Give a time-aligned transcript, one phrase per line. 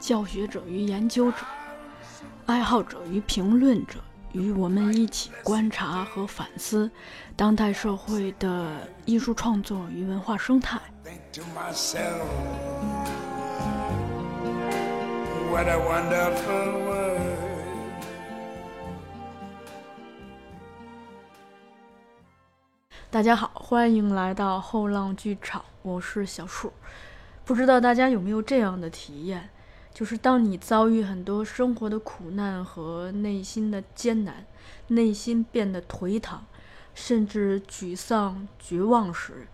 [0.00, 1.36] 教学者与研究者、
[2.46, 3.98] 爱好者与评论者，
[4.32, 6.90] 与我们一起观察和反思
[7.36, 10.80] 当代社会的艺术创作与文化生态。
[11.04, 12.24] Think to myself,
[15.52, 17.20] what a wonderful world.
[23.10, 26.72] 大家好，欢迎来到后浪剧场，我是小树。
[27.44, 29.50] 不知道大家有没有这样的体验，
[30.00, 34.46] 就是当你遭遇很多生活的苦难和内心的艰难，
[34.86, 36.46] 内心变得颓唐，
[36.94, 39.46] 甚至沮丧、绝望时，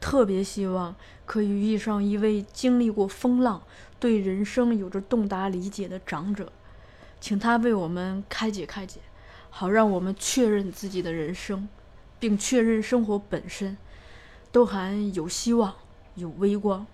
[0.00, 0.94] 特别希望
[1.26, 3.60] 可以遇上一位经历过风浪、
[3.98, 6.52] 对人生有着洞达理解的长者，
[7.20, 9.00] 请他为我们开解开解，
[9.50, 11.68] 好让我们确认自己的人生。
[12.20, 13.76] 并确认生活本身
[14.52, 15.74] 都还有希望、
[16.14, 16.86] 有微光，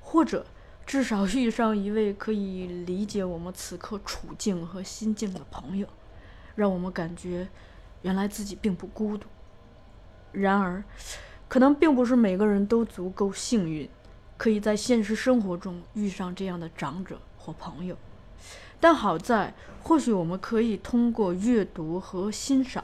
[0.00, 0.44] 或者
[0.88, 5.86] 至少遇上一位可以理解我们此刻处境和心境的朋友，
[6.54, 7.46] 让我们感觉
[8.00, 9.26] 原来自己并不孤独。
[10.32, 10.82] 然而，
[11.46, 13.86] 可能并不是每个人都足够幸运，
[14.38, 17.94] 可以在现实生活中遇上这样的长者或朋友。
[18.80, 19.52] 但好在，
[19.82, 22.82] 或许我们可以通过阅读和欣赏。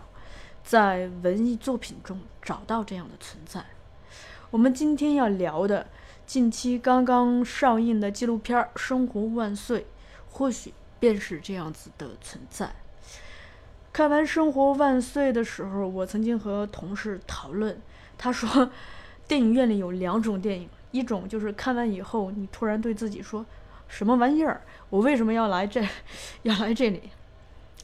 [0.62, 3.64] 在文艺作品中找到这样的存在。
[4.50, 5.86] 我们今天要聊的
[6.27, 9.80] 近期刚刚上映的纪录片《生活万岁》，
[10.30, 12.74] 或许便是这样子的存在。
[13.92, 17.79] 看完《生活万岁》的时候，我曾经和同事讨论，
[18.17, 18.70] 他说，
[19.29, 23.45] 电影院里有两种电影，一种就是看完以后你突然对自己说，
[23.86, 25.86] 什么玩意儿，我为什么要来这，
[26.42, 27.11] 要来这里？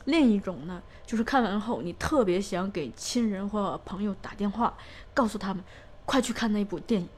[0.06, 4.74] 另一种呢，就是看完后你特别想给亲人或朋友打电话，
[5.12, 5.62] 告诉他们
[6.06, 7.08] 快去看那部电影，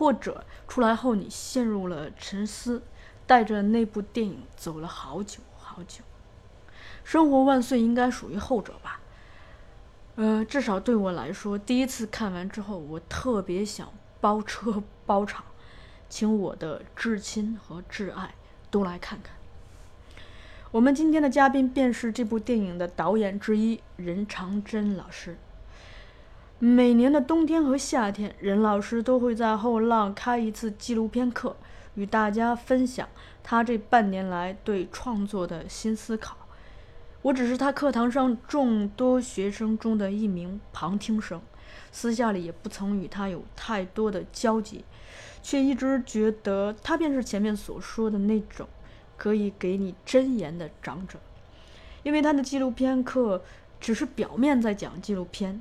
[0.00, 2.82] 或者出来后你陷入了沉思，
[3.26, 6.02] 带着那部电影走了好久好久。
[7.04, 8.98] 生活万岁应该属于后者吧？
[10.16, 15.44] 呃，至少对我来说，第一次看完之后，我特别想包车 包场，
[16.08, 18.34] 请我的至亲和挚爱
[18.70, 19.34] 都来看看。
[20.70, 25.36] 我们今天的嘉宾便是这部电影的导演之一任长真老师。
[26.62, 31.56] 每年的冬天和夏天，任老师都会在后浪开一次纪录片课，
[31.94, 33.08] 与大家分享
[33.42, 36.36] 他这半年来对创作的新思考。
[37.22, 41.40] 我只是他课堂上众多学生中的一名旁听生，
[41.90, 44.84] 私下里也不曾与他有太多的交集，
[45.42, 48.68] 却一直觉得他便是前面所说的那种。
[49.16, 51.18] 可以给你真言的长者，
[52.02, 53.42] 因为他的纪录片课
[53.80, 55.60] 只是表面在讲纪录片，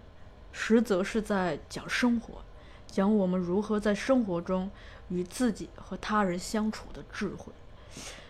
[0.51, 2.41] 实则是在讲生活，
[2.87, 4.69] 讲我们如何在生活中
[5.09, 7.51] 与自己和他人相处的智慧。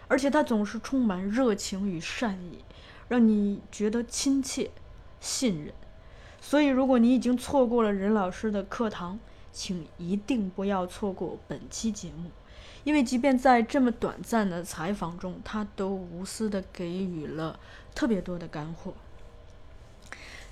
[0.07, 2.63] 而且他总是充满热情与善意，
[3.08, 4.72] 让你觉得亲切、
[5.19, 5.74] 信任。
[6.41, 9.19] 所以，如果你已经错过了任老师的课堂，
[9.52, 12.31] 请一定不要错过本期节目。
[12.85, 17.59] 因为即便在这么短暂的采访中，他都无私的给予了
[17.94, 18.94] 特别多的干货。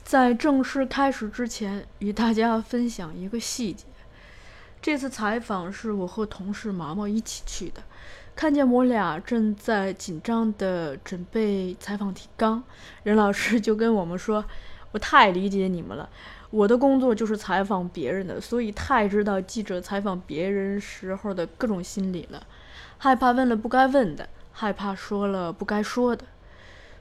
[0.07, 3.84] 在正式开始之前，与大家分享一个细节：
[4.81, 7.84] 这次采访是我和同事毛毛一起去的，
[8.34, 12.63] 看见我俩正在紧张的准备采访提纲，
[13.03, 14.45] 任老师就跟我们说
[14.94, 16.09] ：“我太理解你们了。”
[16.51, 22.42] 我的工作就是采访别人的，所以太知道记者采访别人时候的各种心理了，
[22.98, 26.24] 害怕问了不该问的，害怕说了不该说的。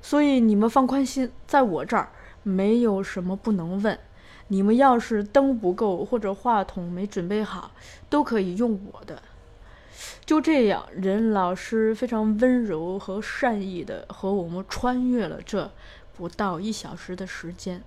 [0.02, 2.10] 所以你们放宽心，在我这儿
[2.46, 3.98] 没有什么不能问。
[4.48, 7.72] 你们要是灯不够或者话筒没准备好，
[8.08, 9.20] 都可以用我的。
[10.24, 15.70] 就这样，任老师非常温柔和善意的和我们穿越了这
[16.16, 17.82] 不到一小时的时间，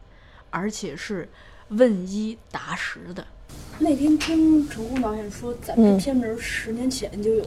[0.49, 1.29] 而且是。
[1.73, 3.23] 问一答十的。
[3.77, 7.45] 那天听陈红导演说，咱们片名十年前就有。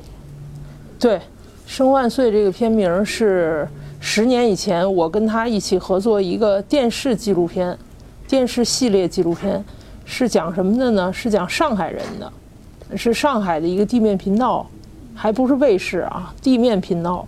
[0.97, 1.17] 对，
[1.67, 3.67] 《生万岁》这个片名是
[4.05, 7.79] 十年以前我跟他一起合作一个电视纪录片，
[8.27, 9.65] 电视系列纪录片，
[10.05, 11.13] 是讲什么的呢？
[11.13, 14.67] 是讲上海人的，是上海的一个地面频道
[15.15, 17.25] 还不是卫视啊，地面频道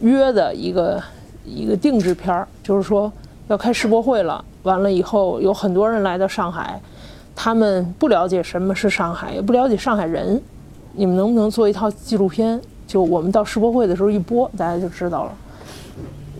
[0.00, 1.00] 约的一个
[1.44, 3.12] 一个定制片儿，就是说
[3.48, 4.42] 要开世博会了。
[4.62, 6.80] 完了以后，有很多人来到上海，
[7.36, 10.40] 他们不了解什么是上海，也不了解上海人。
[10.94, 12.58] 你们能不能做一套纪录片？
[12.86, 15.32] 就我们到世博会的时候一播，大家就知道了。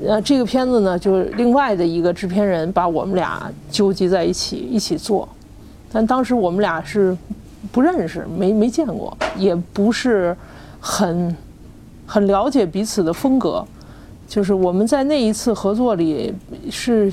[0.05, 5.27] 呃，这个片子呢，就是另外的一个制片人把我们俩纠集在一起一起做，
[5.91, 7.17] 但当时我们俩是
[7.73, 10.37] 不认识，没没见过，也不是
[10.79, 11.35] 很
[12.07, 13.65] 很了解彼此的风格。
[14.29, 16.35] 就是我们在那一次合作里
[16.71, 17.11] 是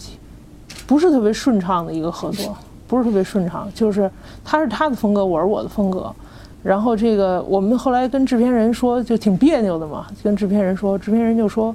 [0.86, 2.57] 不是特别顺畅的一个合作，
[2.88, 3.71] 不是特别顺畅。
[3.74, 4.12] 就是
[4.44, 6.13] 他是他的风格，我是我的风格。
[6.62, 11.74] 然后这个我们后来跟制片人说，就挺别扭的嘛，跟制片人说，制片人就说。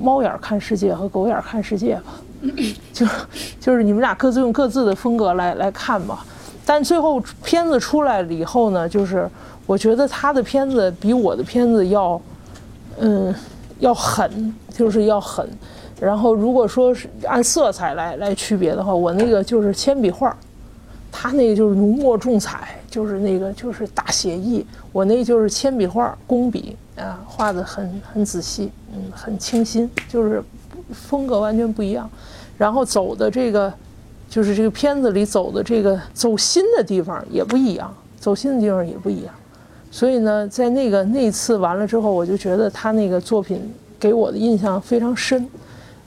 [0.00, 2.14] 猫眼看世界和狗眼看世界吧，
[2.92, 3.06] 就
[3.60, 6.24] 就是你们俩各自用各自的风格来来看吧。
[6.64, 9.28] 但最后片子出来了以后呢，就是
[9.66, 12.20] 我觉得他的片子比我的片子要，
[12.98, 13.34] 嗯，
[13.78, 15.48] 要狠，就是要狠。
[15.98, 20.36] 然后如果说是按色彩来来区别的话，我那个就是铅笔画，
[21.10, 24.64] 他那个就是浓墨重彩，就是那个就是大写意。
[24.92, 26.76] 我那就是铅笔画，工笔。
[26.96, 30.42] 啊，画的很很仔细，嗯，很清新，就是
[30.92, 32.10] 风格完全不一样。
[32.56, 33.72] 然后走的这个，
[34.28, 39.32] 就是这个片子里走的这个走心的地方也不一样，走心的地方也不一样。
[39.92, 45.48] 所以呢，在那个那次完了之后，我就觉得他那个作品给我的印象非常深，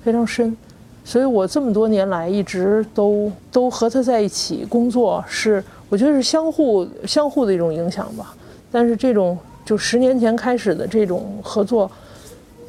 [0.03, 0.57] 非常深。
[1.03, 8.33] 所以我这么多年来一直都都和他在一起工作，是我觉得是相互相互的一种影响吧。
[8.71, 9.37] 但是这种。
[9.63, 11.89] 就十年前开始的这种合作，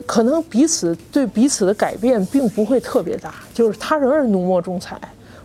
[0.05, 3.35] 可能彼此对彼此的改变并不会特别大。
[3.55, 5.01] 就是他仍然浓墨重彩，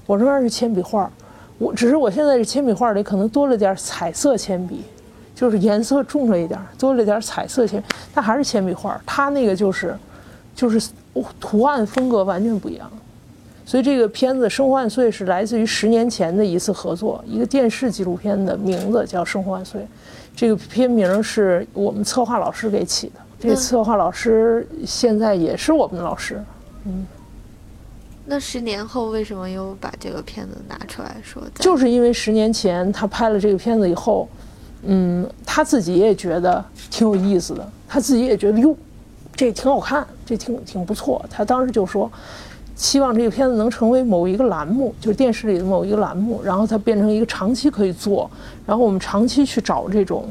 [0.05, 1.09] 我仍然是铅笔画，
[1.57, 4.83] 我只是我现在这铅笔画里可能多了点彩色铅笔，
[5.33, 7.81] 就是颜色重了一点，多了点彩色铅，
[8.13, 9.01] 但还是铅笔画。
[9.05, 9.97] 他那个就是，
[10.57, 10.89] 就是
[11.39, 12.91] 图案风格完全不一样。
[13.65, 19.81] 所以这个片子《生活万岁》是来自于十年前的一次合作，一个电视纪录片的名字叫《生活万岁》。
[20.35, 26.41] 这个片名是我们策划老师给起的，这个策划老师现在也是我们的老师。
[26.85, 27.05] 嗯，
[28.25, 31.41] 那十年后为什么又把这个片子拿出来说？
[31.55, 34.29] 就是因为十年前他拍了这个片子以后，
[34.83, 38.73] 嗯，他自己也觉得挺有意思的，他自己也觉得哟，
[39.37, 41.23] 这挺好看，这挺挺不错。
[41.29, 42.11] 他当时就说。
[42.79, 48.29] 希望这个片子能成为某一个栏目，就是电视里的某一个栏目，然后它变成一个长期可以做，
[48.67, 50.27] 然后我们长期去找这种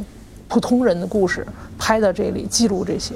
[0.46, 1.44] 普通人的故事
[1.76, 3.14] 拍到这里记录这些，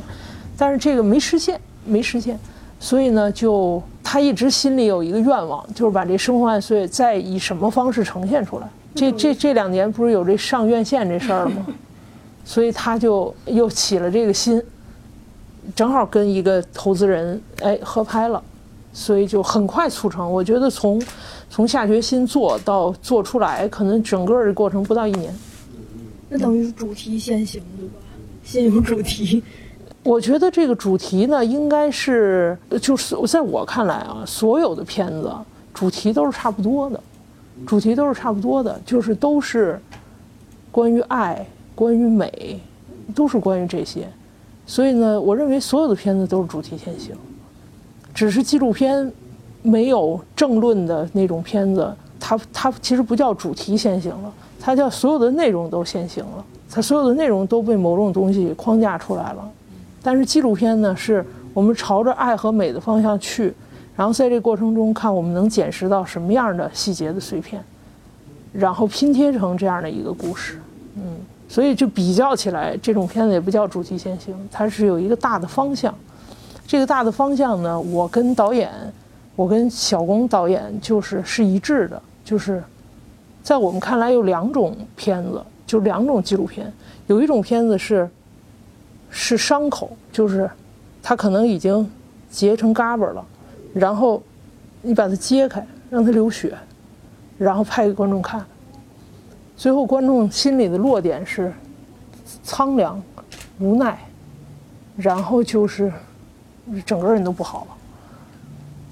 [0.56, 2.36] 但是这个没实现，没实现，
[2.80, 8.68] 所以呢，就他一直心里有一个愿望，就是把这《生活万岁》再以什么方式呈现出来。
[8.96, 11.66] 这这这两年不是有这上院线这事儿了吗？
[12.44, 14.60] 所以他就又起了这个心，
[15.74, 18.42] 正好跟一个投资人哎合拍了。
[18.92, 21.00] 所以就很快促成，我觉得从
[21.48, 25.32] 从下决心做到做出来，可能整个的过程不到一年。
[26.28, 27.94] 那等于是主题先行对吧？
[28.42, 29.40] 先有主题。
[30.02, 35.32] 我觉得这个主题呢，应该是就是在我看来啊，所有的片子
[35.72, 37.00] 主题都是差不多的，
[37.64, 39.80] 主题都是差不多的，就是都是
[40.72, 42.58] 关于爱、关于美，
[43.14, 44.08] 都是关于这些。
[44.70, 47.12] 所以呢，我认为所有的片子都是主题先行。
[48.14, 49.12] 只是纪录片，
[49.62, 59.50] 没有政论的那种片子，它它其实不叫主题先行了，它叫所有的内容都先行了，它所有的内容都被某种东西框架出来了。
[60.04, 63.52] 但是纪录片呢，是我们朝着爱和美的方向去，
[63.96, 67.60] 然后在这过程中看我们能捡拾到什么样的细节的碎片，
[68.52, 70.60] 然后拼贴成这样的一个故事。
[70.94, 71.16] 嗯，
[71.50, 75.92] 所以就比较起来，这种片子也不叫主题先行，它是有一个大的方向。
[76.64, 78.70] 这个大的方向呢，我跟导演，
[79.34, 82.62] 我跟小龚导演就是是一致的，就是
[83.42, 86.72] 在我们看来有两种片子，就两种纪录片，
[87.08, 88.08] 有一种片子是
[89.10, 90.48] 是伤口，就是
[91.02, 91.90] 它可能已经
[92.30, 93.26] 结成嘎巴了，
[93.74, 94.22] 然后
[94.82, 96.56] 你把它揭开，让它流血，
[97.36, 98.46] 然后拍给观众看，
[99.60, 101.52] 最后观众心里的落点是
[102.42, 102.98] 苍凉、
[103.58, 103.98] 无奈，
[104.96, 105.92] 然后就是。
[106.86, 107.76] 整个人都不好了，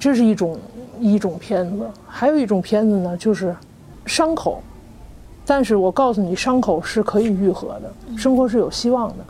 [0.00, 0.58] 这是一种
[0.98, 3.54] 一种片子，还有一种片子呢，就是
[4.04, 4.60] 伤口，
[5.46, 9.24] 但是我告诉你，伤口是可以愈合的，生活是有希望的。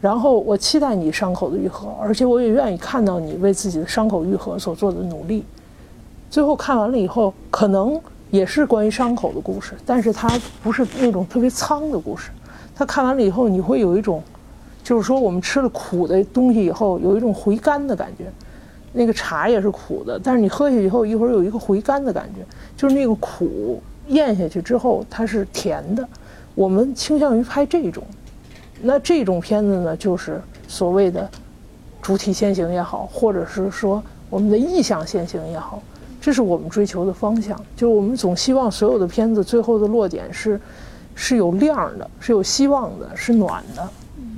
[0.00, 5.44] 然后我期待你伤口的愈合，而且我也愿意看到你为自己的伤口愈合所做的努力。
[6.28, 10.28] 最后看完了以后，可能也是关于伤口的故事，但是它
[10.62, 12.30] 不是那种特别苍的故事。
[12.74, 14.22] 他看完了以后，你会有一种
[14.84, 18.24] 就是说我们吃了苦的东西以后，有一种回甘的感觉。
[18.92, 22.40] 那个茶也是苦的，但是你喝下去以后，一会儿有一个回甘的感觉，
[22.76, 26.08] 就是那个苦咽下去之后它是甜的。
[26.54, 28.02] 我们倾向于拍这种，
[28.80, 31.28] 那这种片子呢，就是所谓的
[32.00, 35.82] 主体先行也好，或者是说我们的意象先行也好，
[36.28, 37.58] 这是我们追求的方向。
[37.74, 40.60] 就是我们总希望所有的片子最后的落点是
[41.14, 43.88] 是有亮的，是有希望的，是暖的。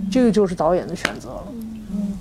[0.08, 1.44] 这个就是导演的选择了。
[1.90, 2.16] 嗯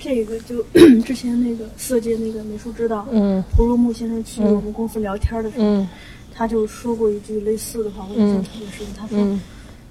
[0.00, 0.60] 这个就
[1.06, 5.88] 之前那个色戒那个美术指导嗯胡如木先生去我们公司聊天的时候，嗯
[6.34, 8.84] 他就说过一句类似的话，我印象特别深。
[8.98, 9.40] 他说，嗯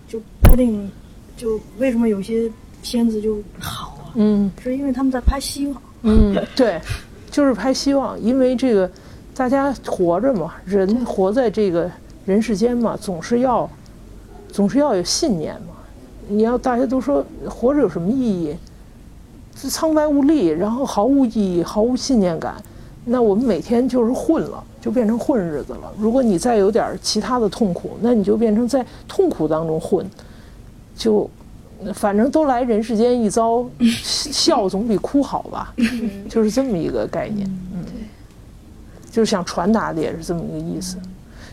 [0.05, 0.91] 就拍电影，
[1.37, 2.51] 就为什么有些
[2.81, 5.81] 片子就好啊，嗯是因为他们在拍希望。
[6.01, 6.81] 嗯，对，
[7.31, 8.91] 就是拍希望，因为这个
[9.35, 11.89] 大家活着嘛，人活在这个
[12.25, 13.69] 人世间嘛，总是要
[14.51, 15.73] 总是要有信念嘛。
[16.29, 18.55] 你要大家都说活着有什么意义？
[19.55, 22.55] 是苍白无力，然后毫无意义，毫无信念感。
[23.05, 25.91] 那我们每天就是混了，就变成混日子了。
[25.97, 30.05] 如果你再有点其他的痛苦，那你就变成在痛苦当中混，
[30.95, 31.29] 就
[31.93, 35.73] 反正都来人世间一遭， 笑总比哭好吧？
[36.29, 37.49] 就是这么一个概念。
[39.13, 40.97] 嗯，就是想传达的也是这么一个意思。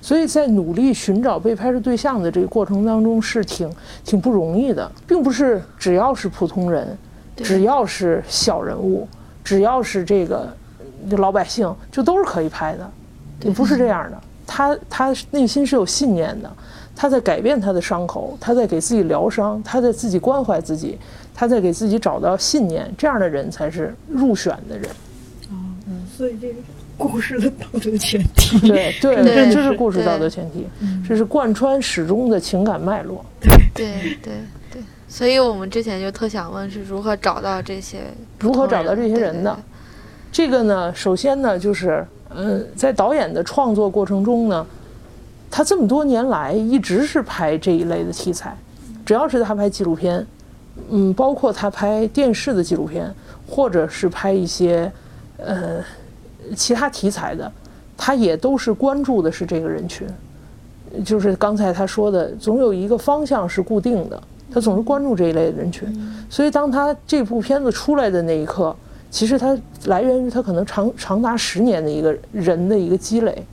[0.02, 3.70] 所以在努力寻找被拍摄对象的这个过程当中，是挺
[4.02, 6.96] 挺不容易的，并不是只要是普通人，
[7.36, 9.06] 只要是小人物，
[9.44, 10.48] 只要是这个
[11.18, 12.90] 老百姓，就都是可以拍的，
[13.42, 14.18] 也不是这样的。
[14.46, 16.50] 他他内心是有信念的，
[16.96, 20.98] 他在改变他的伤口，他在给自己疗伤，他在自己关怀自己，
[21.34, 24.88] 他在给自己找到信念，这样的人才是入选的人。
[26.16, 26.54] 所以这个
[27.00, 28.68] 故事的道德前提。
[28.68, 30.66] 对对，对这是故事道德前提，
[31.08, 33.24] 这是贯穿始终的情感脉络。
[33.40, 34.34] 对对
[34.70, 38.00] 对，所以我们之前就特想问是如何找到这些
[38.38, 39.58] 如何找到这些人的？
[40.30, 44.66] 这个呢，首先呢，就是嗯，在导演的创作过程中呢，
[45.50, 48.54] 他这么多年来一直是拍这一类的题材，
[49.06, 50.24] 只要是他拍纪录片，
[50.90, 53.12] 嗯，包括他拍电视的纪录片，
[53.48, 54.92] 或者是拍一些
[55.38, 55.82] 呃
[56.54, 57.50] 其他题材的，
[57.96, 60.06] 他也都是关注的是这个人群。
[61.04, 65.88] 就是刚才他说的，总有一个方向是固定的，他总是关注这一类的人群。
[66.28, 68.74] 所以，当他这部片子出来的那一刻，
[69.10, 73.46] 其实它来源于他可能长长达十年的一个人的一个积累。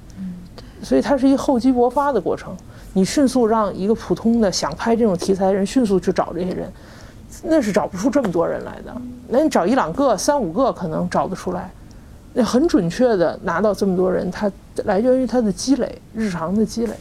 [0.83, 2.55] 所以它是一个厚积薄发的过程。
[2.93, 6.71] 你迅速让一个普通的想拍这种题材的人迅速去找这些人，
[7.43, 8.95] 那是找不出这么多人来的。
[9.27, 11.76] 那你找一两个、三五个可能找得出来，那
[12.43, 14.51] 很准确的拿到这么多人，他
[14.85, 16.93] 来源于他的积累，日常的积累。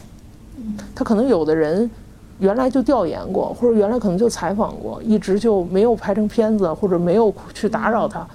[0.95, 1.89] 他可能有的人
[2.39, 8.27] 原来就调研过，或者原来可能就采访过，一直就没有拍成片子，或者没有去打扰他，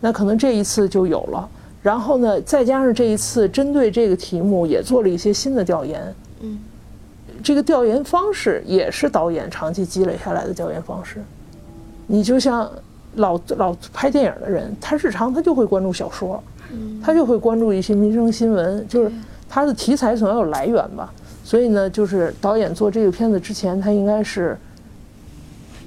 [0.00, 1.48] 那可能这一次就有了。
[1.82, 6.58] 然后呢，再加上这一次针对这个题目也做了一些新的调研，嗯，
[7.42, 11.22] 这个调研方式也是导演长期积累下来的调研方式。
[12.06, 12.70] 你就像
[13.16, 16.42] 老老拍电影的人，他日常他就会关注小说，
[17.02, 19.12] 他就会关注一些民生新闻，就是
[19.48, 21.12] 他的题材总要有来源吧。
[21.42, 24.56] 所以呢，就是导演做这个片子之前，他应该是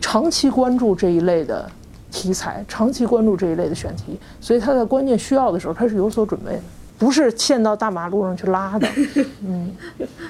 [0.01, 1.70] 长期关注这一类的
[2.12, 6.62] 题材，长期关注这一类的选题，所以他在关键需要的时候，他是有所准备的，
[6.98, 8.88] 不是陷到大马路上去拉的，
[9.46, 9.72] 嗯，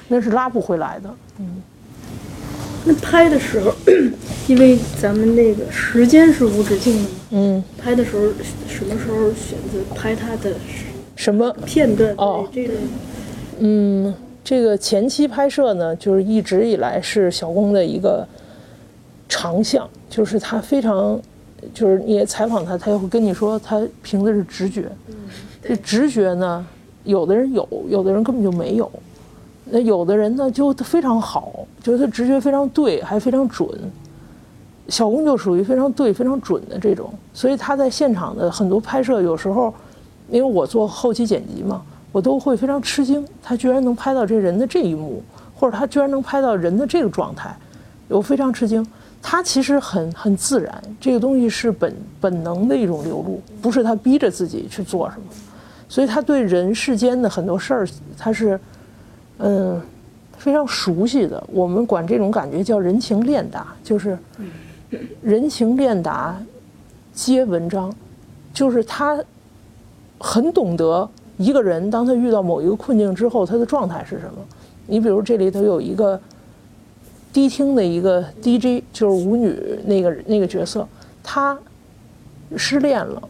[0.07, 1.09] 那是拉不回来的。
[2.85, 3.73] 那拍的时候，
[4.47, 8.23] 因为咱们那个时间是无止境的嘛，嗯，拍的时候
[8.67, 10.53] 什么时候选择拍他的
[11.15, 11.49] 什么？
[11.65, 12.13] 片段？
[12.17, 12.73] 哦这个
[13.59, 14.13] 嗯，
[14.43, 18.27] 这个前期拍摄呢，就是一直以来是小工的一个
[19.29, 21.17] 长项，就是他非常，
[21.73, 24.89] 就是你也采访他，他也会跟你说，他凭的是直觉。
[25.07, 25.15] 嗯
[25.65, 26.65] 这直觉呢，
[27.05, 28.91] 有的人有，有的人根本就没有。
[29.65, 33.67] 那有的人呢，就非常好，就是他直觉非常对，还非常准。
[34.89, 39.73] 小宫就属于非常对、非常准的这种，所以他在现场的很多拍摄，有时候，
[40.29, 45.23] 因为我做后期剪辑嘛，我都会非常吃惊，他居然能拍到这人的这一幕，
[45.55, 47.55] 或者他居然能拍到人的这个状态，
[48.09, 48.85] 我非常吃惊。
[49.21, 55.23] 他其实很很自然，这个东西是本本能的一种流露，不是他逼着自己去做什么，
[55.87, 58.59] 所以他对人世间的很多事儿，他是
[59.39, 59.81] 嗯
[60.37, 61.41] 非常熟悉的。
[61.51, 64.17] 我们管这种感觉叫人情练达，就是
[65.21, 66.37] 人情练达
[67.13, 67.93] 接文章，
[68.53, 69.23] 就是他
[70.19, 74.33] 很懂得一个人当他遇到某一个困境之后，他的状态是什么。
[74.85, 76.19] 你比如这里头有一个
[77.31, 80.87] 迪厅的一个 DJ，就是舞女那个那个角色，
[81.23, 81.57] 她
[82.57, 83.23] 失恋了。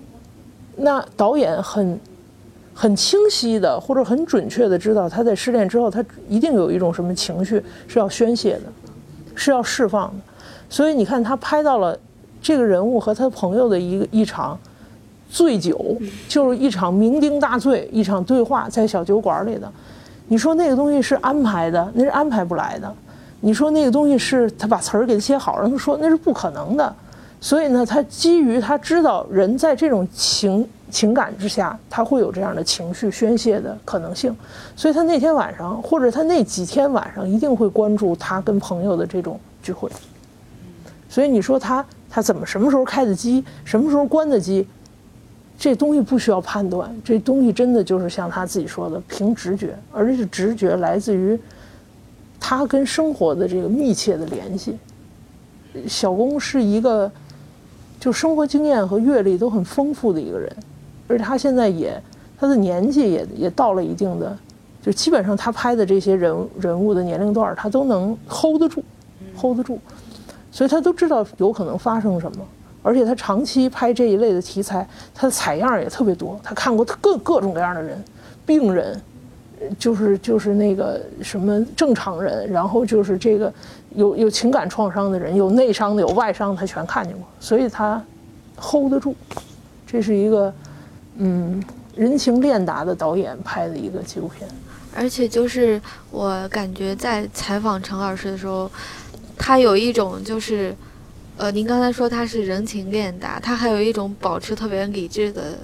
[0.76, 2.00] 那导演很
[2.74, 8.64] 很清晰的或者很准确的知道，他在失恋之后，他一定有一种什么情绪是要宣泄的，
[9.36, 10.16] 是要释放的。
[10.70, 11.98] 所以你看，他拍到了
[12.42, 14.58] 这个人物和他朋友的一个一场
[15.30, 15.96] 醉酒，
[16.28, 19.72] 就是一场酩酊大醉，一场对话在小酒馆里的。
[20.28, 22.92] 你说那个东西是安排的，那是安排不来的。
[23.42, 26.96] 你说那个东西是他把词儿给他写好，让他说那是不可能的。
[27.40, 34.34] 所以呢，他基于他知道人在这种情情感之下，他会有这样的情绪宣泄的可能性，
[34.76, 39.90] 所以他那天晚上或者他那几天晚上一定会关注他跟朋友的这种聚会。
[41.10, 44.68] 所以你说他他怎么什么时候开的机，什么时候关的机，
[45.58, 51.40] 这东西不需要判断，这东西真的就是像他自己说的，凭直觉，而且直觉来自于
[52.40, 54.78] 他跟生活的这个密切的联系。
[55.88, 57.12] 小工是一个。
[58.00, 60.54] 就生活经验和阅历都很丰富的一个人，
[61.14, 62.02] 而且他现在也，
[62.40, 64.36] 他的年纪也也到了一定的，
[64.82, 68.84] 就基本上他拍的这些人人物的年龄段，他都能 hold 得住
[69.38, 69.78] ，hold 得住，
[70.52, 72.44] 所以他都知道有可能发生什么，
[72.82, 78.04] 而且他长期拍这一类的题材，他的采样也特别多，他看过各各种各样的人，
[78.44, 79.00] 病人，
[79.78, 83.54] 就是就是那个什么正常人，然后就是这个。
[83.96, 88.04] 有有情感创伤的人，有内伤的，有外伤，他全看见过，所以他
[88.60, 89.16] hold 得住。
[89.86, 90.52] 这是一个
[91.18, 91.64] 嗯
[91.96, 94.50] 人情练达的导演拍的一个纪录片。
[94.96, 98.72] 而且就是我感觉在采访陈老师的时候，
[99.38, 100.76] 他有一种就是，
[101.38, 105.58] 呃，您刚才说他是人情练达，他还有一种保持特别理智的。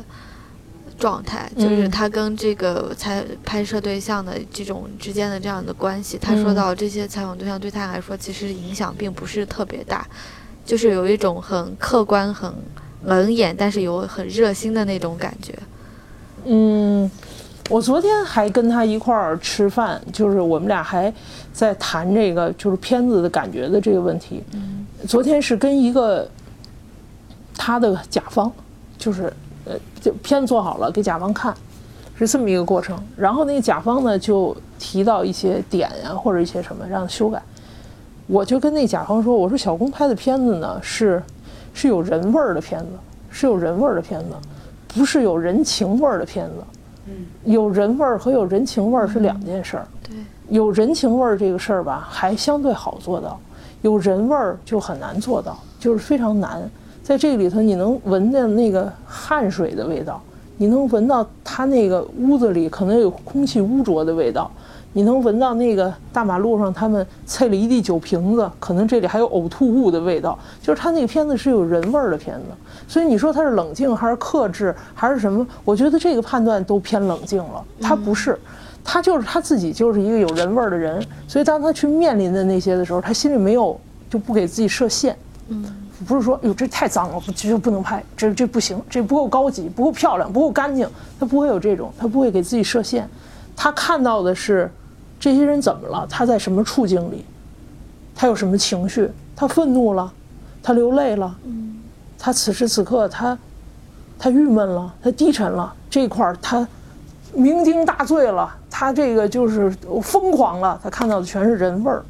[0.97, 6.17] 状态就是他跟这个采拍摄对象的这种之间的这样的关系。
[6.17, 10.05] 他说到这些采访对象对他来说其实影响并不是特别大，
[10.65, 12.53] 就是有一种很客观、很
[13.03, 15.53] 冷眼，但是有很热心的那种感觉。
[16.45, 17.09] 嗯，
[17.69, 21.13] 我昨天还跟他一块儿吃饭，就是我们俩还
[21.53, 24.43] 在谈这个就是片子的感觉的这个问题。
[24.53, 26.29] 嗯，昨天是跟一个
[27.55, 28.51] 他的甲方，
[28.97, 29.31] 就是。
[29.65, 31.53] 呃，就片子做好了给甲方看，
[32.17, 32.97] 是这么一个过程。
[33.15, 37.39] 然后那个甲方呢就提到一些点呀，或者一些什么让他修改。
[38.25, 41.21] 我就跟那甲方说：“我说小工拍的片子呢是
[41.79, 42.87] 是有人味儿的片子，
[43.29, 44.35] 是有人味儿的片子，
[44.89, 46.55] 不是有人情味儿的片子。
[47.07, 49.87] 嗯，有人味儿和有人情味儿是两件事儿。
[50.03, 50.17] 对，
[50.49, 53.39] 有人情味儿这个事儿吧，还相对好做到；
[53.81, 56.69] 有人味儿就很难做到，就是非常难。”
[57.01, 60.21] 在这里头，你能闻见那个汗水的味道，
[60.57, 64.51] 你能闻到他那个屋子里可能有空气污浊的味道，
[64.93, 70.37] 你能闻到那个大马路上他们啐了一地酒瓶子，可能这里还有呕吐物的味道。
[70.61, 72.45] 就是他那个片子是有人味儿的片子，
[72.87, 75.45] 所以你说他是冷静还是克制还是什么？
[75.63, 77.63] 我觉得这个判断都偏冷静了。
[77.81, 78.39] 他不是，
[78.83, 85.15] 他就是他自己就是一个有人味儿的人，所以当他去面临的那些的时候，他心里没有就不给自己设限。
[85.49, 85.65] 嗯。
[86.07, 90.87] 不是说哟这太脏了，这就不能拍，这这不行，这不够高级，不够漂亮，不够干净。
[91.19, 93.05] 他不会有这种，他不会给自己设限。
[93.53, 94.71] 他看到的是，
[95.19, 96.07] 这些人怎么了？
[96.09, 97.25] 他在什么处境里？
[98.15, 99.09] 他有什么情绪？
[99.35, 100.11] 他愤怒了，
[100.63, 101.35] 他流泪了，
[102.17, 103.37] 他此时此刻他
[104.17, 105.73] 他郁闷了，他低沉了。
[105.89, 106.67] 这块儿他
[107.35, 109.69] 酩酊大醉了，他这个就是
[110.01, 110.79] 疯狂了。
[110.83, 112.03] 他看到的全是人味儿。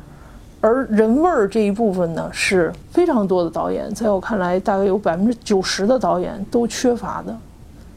[0.62, 7.34] 而人味儿这一部分呢，是非常多的导演，在我看来，大概有百分之九十的导演都缺乏的，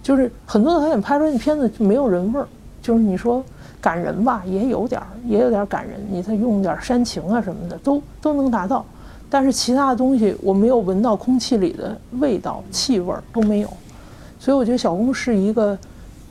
[0.01, 2.46] 就是很多导演拍出来的片子就没有人味儿，
[2.81, 3.42] 就是你说
[3.83, 8.87] 感人吧，也有点儿，也有点儿感人，你再用点煽情啊什么的，都都能达到，
[9.29, 13.68] 但是其他的东西我没有闻到空气里的味道、气味都没有，
[14.38, 15.77] 所以我觉得小龚是一个，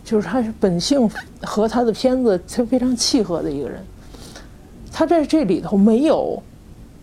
[0.04, 1.10] 就是他本性
[1.42, 3.84] 和他的片子就非常契合的一个人。
[4.94, 6.42] 他在这里头没有，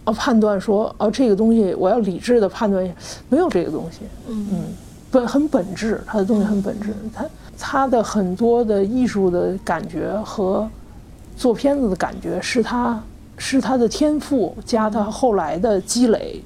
[0.04, 2.82] 啊，判断说，啊，这个东西我要理智的判断，
[3.28, 4.46] 没有这个东西，嗯，
[5.10, 7.24] 本很本质，他的东西很本质，他
[7.58, 10.68] 他的很多的艺术的感觉和
[11.36, 13.02] 做片子的感觉，是他
[13.36, 16.42] 是他的天赋加他后来的积累，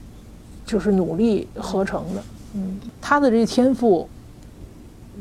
[0.65, 2.23] 就是努力合成的，
[2.55, 4.09] 嗯，他的这天赋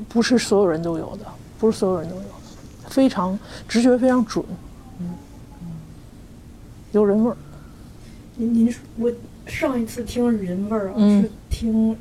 [0.07, 1.25] 不是所有人都有的，
[1.59, 2.27] 不是所有人都有的，
[2.89, 4.43] 非常直觉非常准。
[4.99, 5.09] 嗯
[6.91, 7.37] 有人味儿。
[8.35, 9.09] 您您说，我
[9.45, 11.95] 上一次听人味儿啊，是听，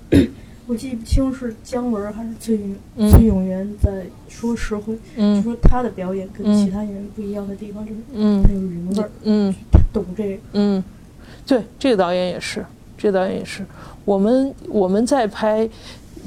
[0.71, 8.01] 我记不清是姜文还是崔永崔永元在说实惠，就说他的表演跟其他演员不一样的地方就是，
[8.45, 10.43] 他有人味儿，他懂这个。
[10.53, 10.85] 嗯，
[11.45, 12.65] 对，这个导演也是，
[12.97, 13.67] 这个导演也是。
[14.05, 15.69] 我们我们在拍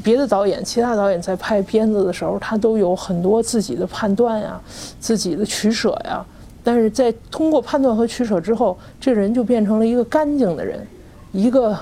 [0.03, 4.59] 别的导演，其他导演在拍片子的时候，他都有很多自己的判断呀，
[4.99, 6.21] 自己的取舍呀。
[6.61, 10.85] 但是在通过判断和取舍之后，这人就变成了一个干净的人，
[11.31, 11.79] 一个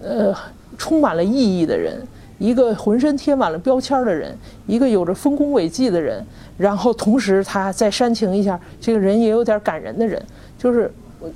[0.00, 0.32] 呃
[0.76, 2.00] 充满了意义的人，
[2.38, 6.24] 一个浑身贴满了标签的人，一个有着丰功伟绩的人。
[6.56, 10.22] 然后同时他再煽情一下，这个人也有点感人的人，
[10.56, 11.28] 就是我，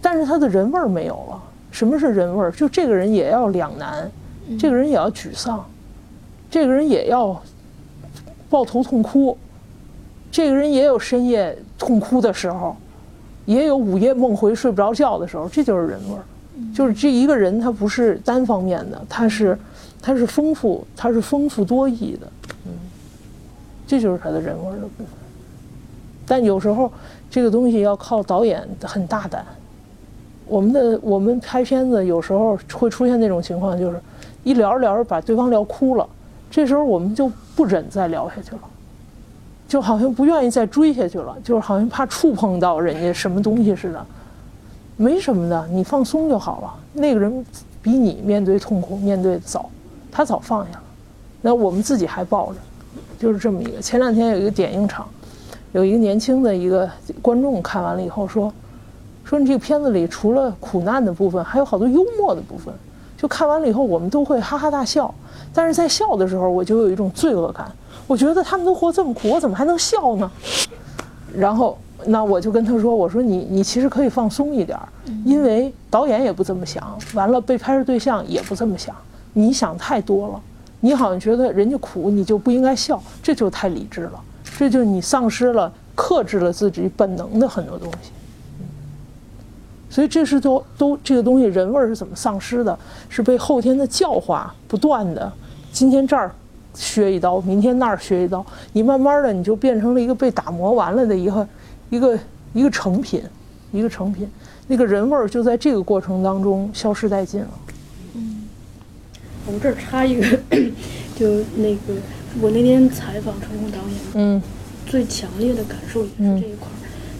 [0.00, 1.42] 但是他的人味儿没有了。
[1.70, 2.50] 什么是人味儿？
[2.50, 4.10] 就这个人也要两难，
[4.58, 5.64] 这个人也要沮丧，
[6.50, 7.40] 这个人也要
[8.48, 9.38] 抱头痛哭，
[10.32, 12.76] 这个人也有深夜痛哭的时候，
[13.46, 15.48] 也有午夜梦回睡不着觉的时候。
[15.48, 16.24] 这就是人味儿，
[16.74, 19.58] 就是这一个人他不是单方面的，他是
[20.00, 22.26] 他是丰富，他是丰富多义的，
[22.66, 22.72] 嗯，
[23.86, 25.06] 这就是他的人味儿的部分。
[26.26, 26.90] 但有时候
[27.30, 29.44] 这个东西要靠导演很大胆。
[30.46, 34.00] 我们的我们拍片子有时候会出现那种情况，就是
[34.42, 36.08] 一聊着聊着把对方聊哭了，
[36.50, 38.62] 这时候我们就不忍再聊下去了，
[39.68, 44.06] 就好像不愿意再追下去了，就是好像怕触碰到人家什么东西似的。
[45.00, 46.74] 没什么的，你放松就好了。
[46.92, 47.42] 那个人
[47.80, 49.70] 比你面对痛苦面对早，
[50.12, 50.82] 他早放下了，
[51.40, 52.58] 那我们自己还抱着，
[53.18, 53.80] 就是这么一个。
[53.80, 55.08] 前两天有一个点映场，
[55.72, 56.86] 有一个年轻的一个
[57.22, 58.52] 观众看完了以后说。
[59.22, 62.74] 说你这个片子里除了苦难的部分，还有好多幽默的部分。
[63.16, 65.14] 就看完了以后，我们都会哈哈大笑。
[65.54, 67.70] 但是在笑的时候，我就有一种罪恶感。
[68.08, 70.28] 我觉得他们都活这么苦，我怎么还能笑呢？
[71.34, 74.78] 然后，那我就跟他说：“我说你，你其实可以放松一点，
[75.24, 78.94] 因为导演也不这么想，完了被拍摄对象也不这么想。
[79.32, 80.40] 你想太多了，
[80.80, 84.20] 你好像觉得人家苦，你就不应该笑，这就太理智了。
[84.58, 88.10] 这就是你丧失了、克制了自己本能的很多东西。”
[89.90, 92.78] 所以这是都都这个东西人味儿是怎么丧失的？
[93.08, 95.32] 是被后天的教化不断的，
[95.72, 96.32] 今天这儿
[96.74, 101.48] 削一刀，明天那儿削一刀，你慢慢的你就变成了一个被打磨完了的一个
[101.90, 102.18] 一个
[102.52, 103.22] 一个成品，
[103.72, 104.28] 一个成品，
[104.66, 107.50] 那个人味儿就在这个过程当中消失殆尽了。
[108.14, 108.48] 嗯，
[109.46, 110.26] 我这儿插一个，
[111.16, 111.94] 就那个
[112.40, 114.42] 我那天采访成龙导演，嗯，
[114.86, 116.76] 最强烈的感受也是这一块儿，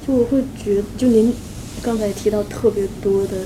[0.07, 1.35] 就我会觉得，就您。
[1.83, 3.39] 刚才提到特别多的，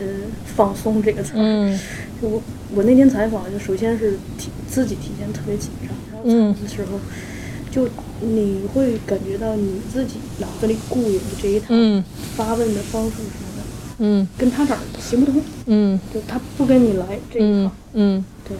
[0.00, 0.06] 呃，
[0.44, 1.36] 放松这个词儿。
[1.36, 1.78] 嗯。
[2.20, 2.42] 就我
[2.74, 6.98] 我那天采访，就首先是提自己提前特别紧张，然后采访的时候，
[7.70, 7.88] 就
[8.20, 11.68] 你会感觉到你自己脑子里固有的这一套
[12.36, 13.62] 发问的方式什么的，
[13.98, 15.42] 嗯，跟他这儿行不通。
[15.66, 15.98] 嗯。
[16.12, 17.72] 就他不跟你来这一套。
[17.94, 18.24] 嗯。
[18.48, 18.56] 对。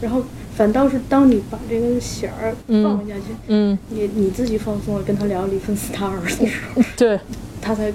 [0.00, 0.22] 然后
[0.54, 7.18] 反倒是当你把这根弦儿放下去，嗯，你你自己放松了，跟他聊李芬斯塔尔的时候， 对。
[7.60, 7.92] 他才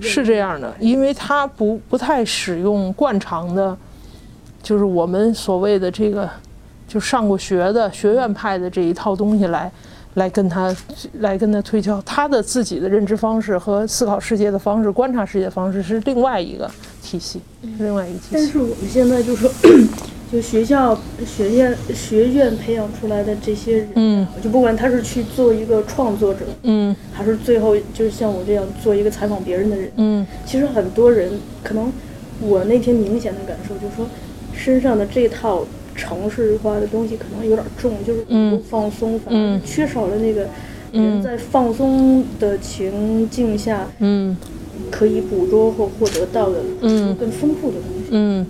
[0.00, 3.74] 是这样的，因为他不不太使用惯常的，
[4.64, 6.28] 就是我们所谓的这个，
[6.88, 9.70] 就上过学的学院派的这一套东西来，
[10.14, 10.74] 来跟他
[11.20, 16.68] 来跟他推敲他的自己的认知方式和思考世界的方式、观察世界的方式是另外一个
[17.02, 17.40] 体系，
[17.76, 18.30] 是另外一个体系。
[18.32, 19.48] 但是我们现在就说。
[20.32, 31.30] 就学校、学院、学院培养出来的这些人，嗯，就不管他是去做一个创作者，嗯，还是最后就是像我这样做一个采访别人的人，嗯，其实很多人
[31.62, 31.92] 可能，
[32.40, 34.04] 我那天明显的感受就是说，
[34.56, 35.64] 身上的这套
[35.94, 40.46] 城市化的东西可能有点重，就是不放松，反而缺少了那个
[40.92, 44.36] 人在放松的情境下，嗯，
[44.90, 48.46] 可以捕捉或获得到的嗯更丰富的东西，嗯。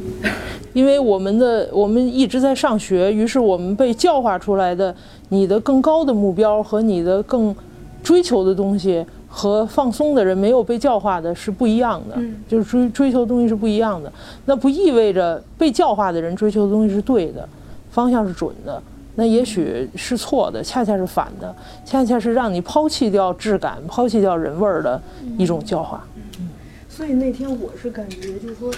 [0.72, 4.92] 因为我们的我们一直在上学，于是我们被教化出来的，
[5.28, 7.54] 你的更高的目标和你的更
[8.02, 9.06] 追求的东西
[9.36, 12.16] 和放松的人没有被教化的是不一样的，
[12.46, 14.12] 就是追追求的东西是不一样的。
[14.44, 17.48] 那不意味着被教化的人追求的东西是对的，
[17.90, 18.80] 方向是准的，
[19.16, 21.52] 那也许是错的，恰恰是反的，
[21.84, 25.02] 恰恰是让你抛弃掉质感、抛弃掉人味儿的
[25.36, 26.06] 一种教化。
[26.38, 26.48] 嗯
[26.88, 28.72] 所以那天我是感觉就是说，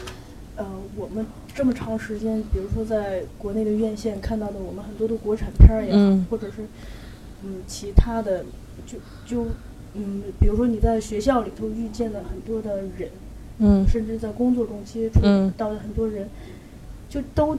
[0.57, 0.64] 呃，
[0.97, 1.27] 我们。
[1.55, 6.66] 这么长时间，比如说在国内的院线看到的我们很多的国产片儿也好，或者是
[7.42, 8.45] 嗯其他的，
[8.87, 9.47] 就就
[9.96, 13.11] 嗯，比如说你在学校里头遇见了很多的人，
[13.59, 15.20] 嗯，甚至在工作中接触
[15.56, 16.28] 到的很多人，
[17.09, 17.56] 就都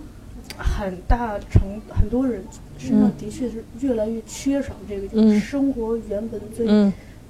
[0.58, 2.44] 很大程很多人
[2.78, 6.66] 身上的确是越来越缺少这个，就是生活原本最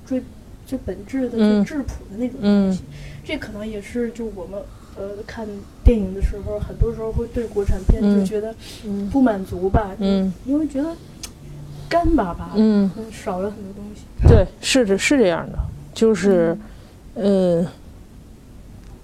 [0.06, 0.22] 最
[0.65, 2.84] 最本质的、最质朴的那种东西。
[3.24, 4.62] 这可能也是就我们。
[5.00, 5.48] 呃，看
[5.84, 8.52] 电影的时候，很多时候会对国产片就觉得
[9.12, 10.91] 不满足吧，嗯，因为觉得
[11.88, 13.87] 干巴巴，嗯，少了很多东西。
[14.26, 15.60] 对，是的，是这样的，
[15.94, 16.58] 就是，
[17.16, 17.66] 嗯，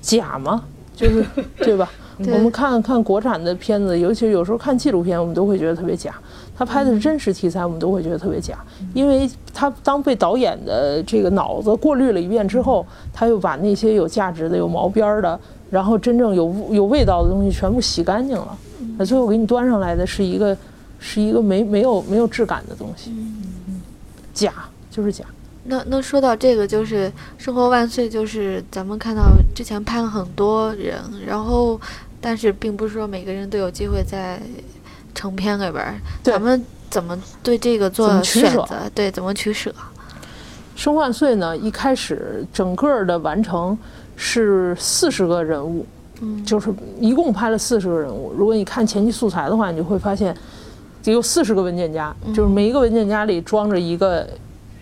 [0.02, 0.63] 假嘛，
[0.95, 1.26] 就是
[1.58, 1.89] 对吧？
[2.23, 6.13] 对我们看看国产的片子，尤其有时候看纪录片，我们都会觉得特别假。
[6.56, 8.56] 他拍的是真实题材，我们都会觉得特别假，
[8.93, 15.39] 因为他当被导演的这个脑子过滤了一遍之后，他又把那些有价值的、有毛边儿的，
[15.71, 18.56] 然后真正有有味道的东西全部洗干净了。
[18.95, 20.56] 那最后给你端上来的是一个
[20.99, 23.12] 是一个没没有没有质感的东西，
[24.32, 24.54] 假
[24.93, 25.25] 就是假。
[25.65, 31.79] 那那说到这个，就是《生活万岁》，就是咱们看到之前拍了很多人，然后
[32.21, 34.39] 但是并不是说每个人都有机会在
[35.15, 38.67] 成片里边儿，对咱们怎么对这个做选择？
[38.93, 39.71] 对，怎么取舍？
[40.75, 43.77] 《生万岁》呢，一开始整个的完成
[44.17, 45.86] 是四十个人物，
[46.19, 48.34] 嗯就是一共拍了四十个人物。
[48.36, 50.36] 如果你看前期素材的话，你就会发现
[51.03, 54.27] 得有四十个文件夹，就是每一个文件夹里装着一个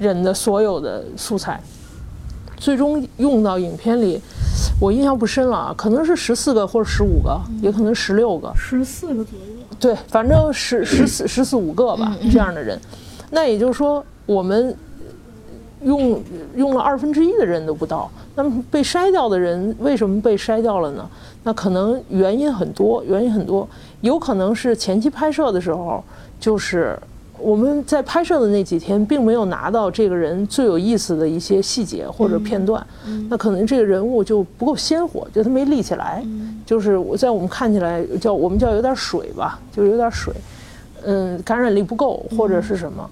[0.01, 1.61] 人的所有的素材，
[2.57, 4.19] 最终用到影片里。
[4.79, 8.51] 我印象不深了啊，可能是十四个或者十五个，也可能十六个。
[8.55, 9.63] 十四个左右。
[9.79, 12.79] 对，反正十十四十四五个吧，这样的人。
[13.29, 14.75] 那也就是说，我们
[15.83, 16.19] 用
[16.55, 18.09] 用了二分之一的人都不到。
[18.33, 21.07] 那么被筛掉的人为什么被筛掉了呢？
[21.43, 23.67] 那可能原因很多，原因很多，
[24.01, 26.03] 有可能是前期拍摄的时候，
[26.39, 26.97] 就是
[27.41, 32.85] 我们在拍摄的那几天，并没有拿到这个人最有意思的一些细节或者片段，
[33.29, 36.23] 那可能这个人物就不够鲜活，就他没立起来，
[36.65, 40.33] 就是我在我们看起来叫我们叫有点水吧，就是有点水，
[41.03, 43.09] 嗯，感染力不够或者是什么。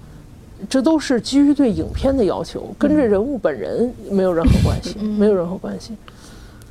[0.68, 5.94] 这都是基于对影片的要求，跟这人物本人没有任何关系，没有任何关系。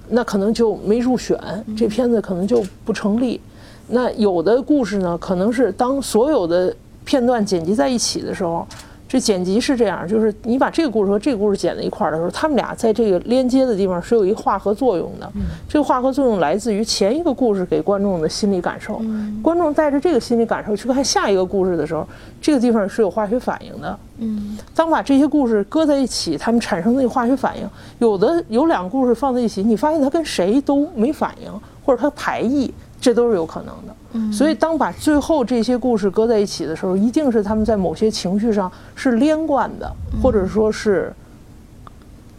[0.10, 1.38] 那可能就没入选，
[1.76, 3.42] 这片子可能就不成立。
[3.88, 6.76] 那有的故事呢，可能是当所有的
[7.10, 8.64] 片段剪辑在一起的时候，
[9.08, 15.28] 这剪辑是这样，就是你把这个故事和这个故事剪在一块儿的时候，他们俩在这个连接的地方是有一个化合作用的。
[15.68, 19.02] 这个化合作用来自于前一个故事给观众的心理感受，
[19.42, 22.08] 观众带着这个心理感受去看下一个故事的时候，
[22.40, 23.98] 这个地方是有化学反应的。
[24.20, 27.68] 嗯当把这些故事搁在一起，它们产生那个化学反应，
[27.98, 31.52] 有的有两个故事放在一起，你发现它跟谁都没反应，
[31.84, 34.34] 或者它排异，这都是有可能的。
[34.34, 41.14] 所以当把最后这些故事搁在一起的时候，一定是他们在某些情绪上是连贯的，或者说是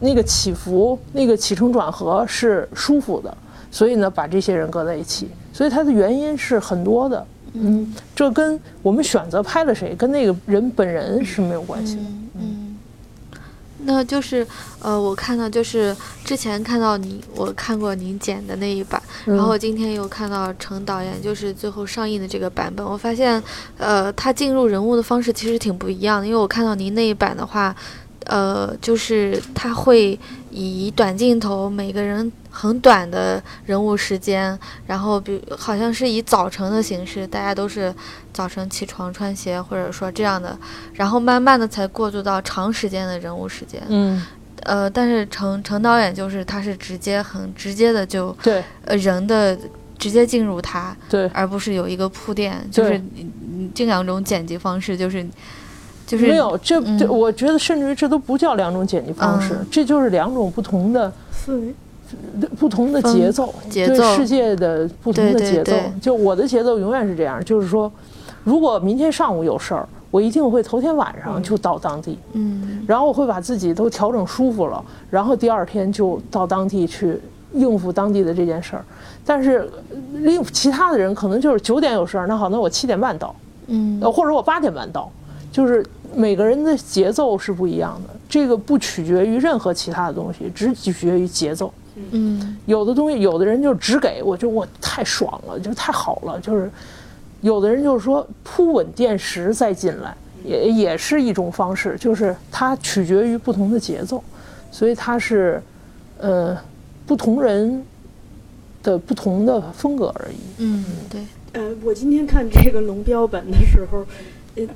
[0.00, 3.36] 那个起伏、那个起承转合是舒服的。
[3.70, 7.24] 所以呢，把这些人搁在一起，所以它的原因是很多的。
[7.52, 12.02] 嗯，这跟我们选择拍了谁，跟那个人本人是没有关系的。
[13.84, 14.46] 那就是
[14.80, 23.42] 呃，我看到就是之前看到你，我看过您剪的那一版，嗯然后今天又看到程导演就是最后上映的这个版本，我发现
[23.78, 27.74] 呃，他进入人物的方式其实挺不一样的，因为我看到您那一版的话。
[28.26, 30.18] 呃，就是他会
[30.50, 37.94] 以短镜头，每个人很短的人物时间，然后比好像是以早晨的形式，大家都是
[38.32, 40.56] 早晨起床穿鞋，或者说这样的，
[40.94, 43.82] 然后慢慢的才过渡到长时间的人物时间。
[43.88, 44.24] 嗯，
[44.64, 48.62] 呃，但是程程导演就是他是直接很直接的就对。
[48.84, 49.56] 呃人的
[49.98, 51.28] 直接进入他，对。
[51.28, 55.24] 而不是有一个铺垫，就是你你这两种剪辑方式就是
[56.10, 61.74] 就是没有这这，嗯我觉得甚至于这都不叫两种剪辑方式，嗯这就是两种不同的思维，
[62.58, 65.72] 不同的节奏，节奏对世界的不同的节奏。
[66.00, 67.90] 就我的节奏永远是这样，就是说，
[68.42, 72.84] 如果明天上午有事儿，我一定会头天晚上就到当地，嗯。
[72.88, 77.20] 然后我会把自己都调整舒服了，然后第二天就到当地去
[77.52, 78.84] 应付当地的这件事儿。
[79.24, 83.32] 但是呃另其他的人可能就是九点有事儿，那好，那我七点半到，
[83.68, 84.00] 嗯。
[84.02, 85.08] 呃，或者我八点半到，
[85.52, 91.72] 就是每个人的节奏是不一样的，这个不取决于任何其他的东西，只取决于节奏。
[92.12, 96.70] 嗯有的东西，有的人就只给我，就我太爽了，就太好了，就是
[97.42, 104.22] 有的人就是说铺稳垫石再进来，也也是一种方式，就是它取决于不同的节奏，
[104.70, 105.62] 所以它是
[106.18, 106.56] 呃
[107.06, 107.84] 不同人
[108.82, 110.36] 的不同的风格而已。
[110.58, 111.20] 嗯对
[111.52, 114.06] 呃，我今天看这个龙标本的时候，呃，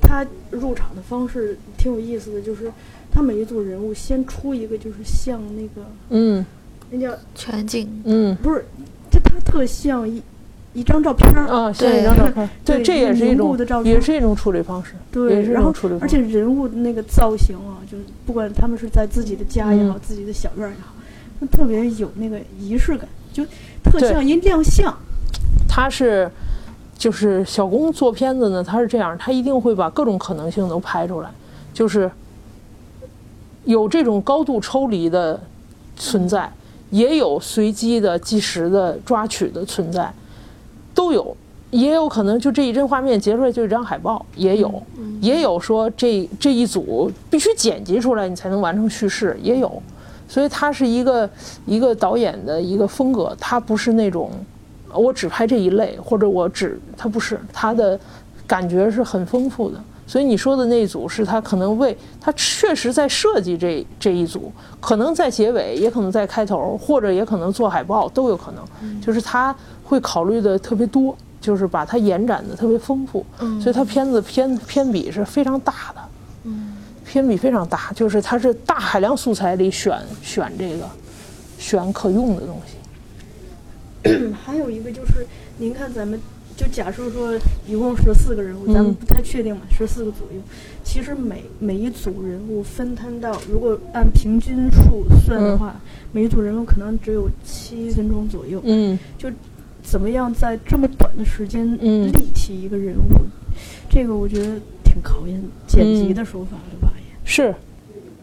[0.01, 2.71] 他入场的方式挺有意思的，就是
[3.11, 6.45] 他每一组人物先出一个，就是像那个嗯
[6.91, 8.63] 那叫全景嗯不是，
[9.11, 10.21] 就他特像一
[10.73, 16.05] 一张照片儿，啊，像对一张照片，对，对这也是一凝种也是一种处理方式，也对，是一然后种处理方式。
[16.05, 20.93] 而且人物的那个造型啊，就是不管他们是在自己的家也好，嗯自己的小院儿也好，
[21.39, 23.45] 就特别有那个仪式感，就
[23.83, 24.93] 特对像一亮相。
[25.67, 26.29] 他是
[26.97, 31.29] 就是小工做片子呢，他是这样，他一定会把各种可能性都拍出来，
[31.73, 32.09] 就是
[33.65, 35.39] 有这种高度抽离的
[35.95, 36.51] 存在，
[36.89, 40.11] 也有随机的、即时的抓取的存在，
[40.93, 41.35] 都有。
[41.71, 44.81] 也有可能就这一帧画面截出来就是一张海报，也有，
[45.19, 49.81] 也有说这这一组必须剪辑出来你才能完成叙事，也有。
[50.29, 51.29] 所以它是一个
[51.65, 54.31] 一个导演的一个风格，它不是那种
[54.97, 57.99] 我只拍这一类，或者我只他不是，他的
[58.47, 59.79] 感觉是很丰富的。
[60.07, 71.15] 所以你说的那一组是他可能为他确实在设计这这一组，可能在结尾，也可能在开头，或者也可能做海报都有可能，就是他会考虑的特别多。
[71.41, 73.23] 就是把它延展的特别丰富，
[73.61, 76.01] 所以他片子偏偏比是非常大的，
[76.45, 80.89] 嗯，偏比非常大，就是他是大海量素材里选选这个，
[81.59, 82.74] 选可用的东西。
[84.43, 85.25] 还有一个就是，
[85.57, 86.19] 您看咱们
[86.55, 87.37] 就假设说
[87.67, 90.41] 一共十四个人物，咱们不太确定嘛，十四个左右。
[90.83, 95.79] 其实每每一组人物分摊到，如果按平均数算的话，
[96.11, 98.61] 每一组人物可能只有七分钟左右。
[98.63, 99.29] 嗯，就。
[99.87, 101.63] 怎么样在这么短的时间
[102.11, 103.21] 立体一个人物？
[103.87, 106.91] 这个我觉得挺考验剪辑的手法的吧？
[106.97, 107.53] 也是，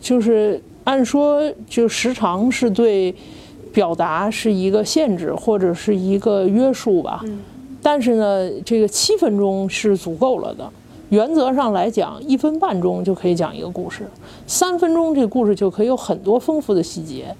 [0.00, 3.14] 就是按说就时长是对
[3.72, 7.20] 表达是一个限制或者是一个约束吧。
[7.24, 7.38] 嗯。
[7.82, 10.70] 但是呢，这个七分钟是足够了的。
[11.08, 14.08] 原则上来讲，一分半钟就可以讲一个故事，
[14.46, 17.34] 三分钟这个故事就可以有很多丰富的细节。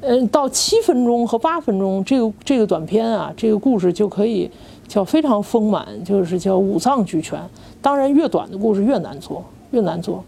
[0.00, 4.50] 嗯，到七分钟和八分钟，这个这个短片啊，这个故事就可以
[4.88, 7.40] 叫非常丰满，就是叫五脏俱全。
[7.80, 10.24] 当然，越短的故事越难做，越难做。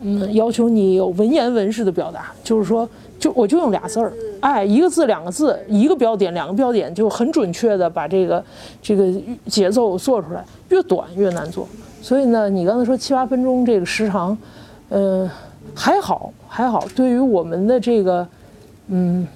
[0.00, 8.44] 嗯，要求你有文言文式的表达，就是说，就我就用俩字儿，哎，一个字两个字，一个标点两个标点，就很准确的把这个
[8.80, 9.12] 这个
[9.46, 10.44] 节奏做出来。
[10.68, 11.66] 越短越难做。
[12.00, 14.36] 所以呢，你刚才说七八分钟这个时长，
[14.90, 15.28] 嗯，
[15.74, 18.26] 还好还好，对于我们的这个。
[18.90, 19.26] 嗯，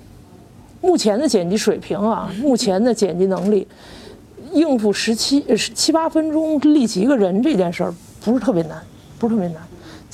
[0.81, 3.69] 目前的剪辑水平啊，目前的剪辑能力，
[4.55, 5.45] 应付十七
[5.75, 7.95] 七八分钟立起一个人这件事儿
[8.25, 8.83] 不是特别难，
[9.19, 9.61] 不是特别难。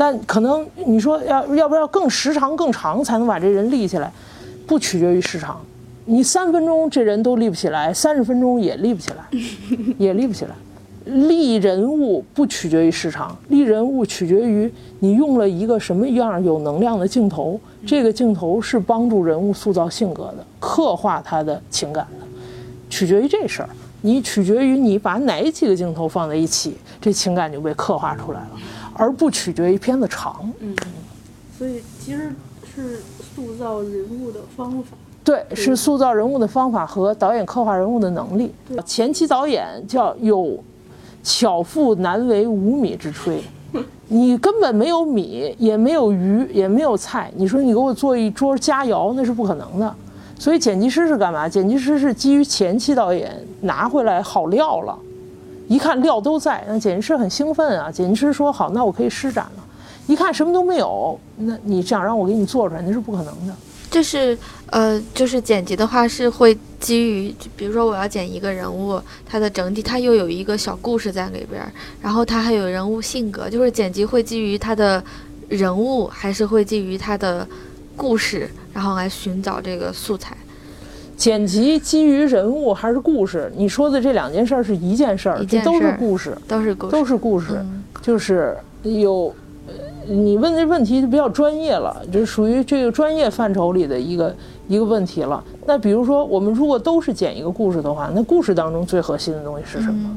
[0.00, 4.12] 但可能你说要要不要更时长更长才能把这人立起来，
[4.64, 5.61] 不取决于时长。
[6.04, 9.26] 你三分钟这人都立不起来，三十分钟也立不起来，
[9.98, 10.52] 也立不起来。
[11.04, 17.58] 立人物不取决于时长，立人物取决于你用了一个什么样有能量的镜头。
[17.84, 22.26] 这个镜头是帮助人物塑造性格的，刻画他的情感的，
[22.88, 23.68] 取决于这事儿。
[24.02, 28.50] 你取决于你把哪几个镜头放在一起，这情感就被刻画出来了，
[28.98, 30.52] 而不取决于片子长。
[30.58, 30.76] 嗯，
[31.56, 32.34] 所以其实
[32.74, 33.00] 是
[33.34, 34.94] 塑造人物的方法。
[35.24, 38.52] 对，是塑造人物的方法和导演刻画人物的能力。
[38.84, 40.62] 前期导演叫有。
[41.20, 43.40] 巧妇难为无米之炊，
[44.08, 47.30] 你根本没有米，也没有鱼，也没有菜。
[47.37, 49.94] 你说你给我做一桌佳肴，那是不可能的。
[50.38, 51.46] 所以剪辑师是干嘛？
[51.46, 54.96] 剪辑师是基于前期导演拿回来好料了，
[55.68, 57.92] 一看料都在，那剪辑师很兴奋啊。
[57.92, 59.64] 剪辑师说好，那我可以施展了。
[60.07, 63.54] 一看什么都没有，那你想让我给你做出来，那是不可能的。
[63.90, 71.62] 就是，呃，就是剪辑的话是会基于，比如说我要剪一个人物，他的整体他又有一个小故事在里边，
[72.00, 75.02] 然后他还有人物性格，就是剪辑会基于他的
[75.48, 77.46] 人物，还是会基于他的
[77.96, 80.37] 故事，然后来寻找这个素材。
[81.18, 83.52] 剪辑基于人物还是故事？
[83.57, 87.61] 你说的这两件事儿是一件事儿，这都是故事，都是故事都是故事，
[88.00, 89.35] 就是有。
[90.11, 94.35] 你问这问题就比较专业了，就属于这个专业范畴里的一个
[94.66, 95.44] 一个问题了。
[95.66, 100.09] 那比如说，我们如果都是剪一个故事的话，那故事当中最核心的东西是什么？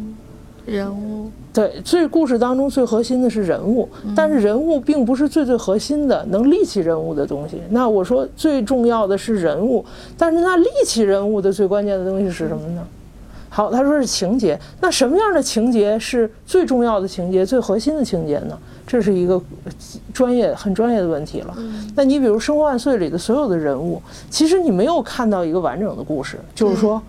[0.65, 1.29] 人物。
[1.53, 7.61] 对，最故事当中最核心的是人物，但是人物并不是最最核心的能立起人物的东西。
[7.69, 9.83] 那我说最重要的是人物，
[10.17, 12.81] 但是那立起人物的最关键的东西是什么呢？
[13.49, 14.57] 好，他说是情节。
[14.79, 18.57] 那什么样的情节是最重要的情节、最核心的情节呢？
[18.87, 19.41] 这是一个
[20.13, 21.53] 专业很专业的问题了。
[21.93, 27.01] 那你比如《生活万岁》里的所有的人物，其实你没有看到一个完整的故事，就是说，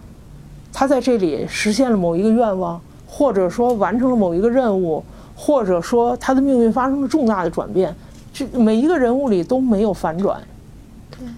[0.73, 2.81] 他在这里实现了某一个愿望，
[3.15, 5.05] 或者说完成了某一个任务，
[5.37, 7.95] 或者说他的命运发生了重大的转变，
[8.33, 10.41] 这每一个人物里都没有反转，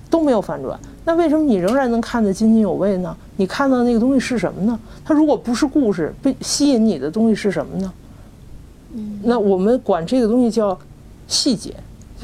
[0.09, 0.79] 都没有反转。
[1.05, 3.14] 那为什么你仍然能看得津津有味呢？
[3.37, 4.79] 你看到那个东西是什么呢？
[5.05, 7.93] 它如果不是故事，被吸引你的东西是什么呢？
[9.25, 10.79] 那我们管这个东西叫
[11.27, 11.75] 细节，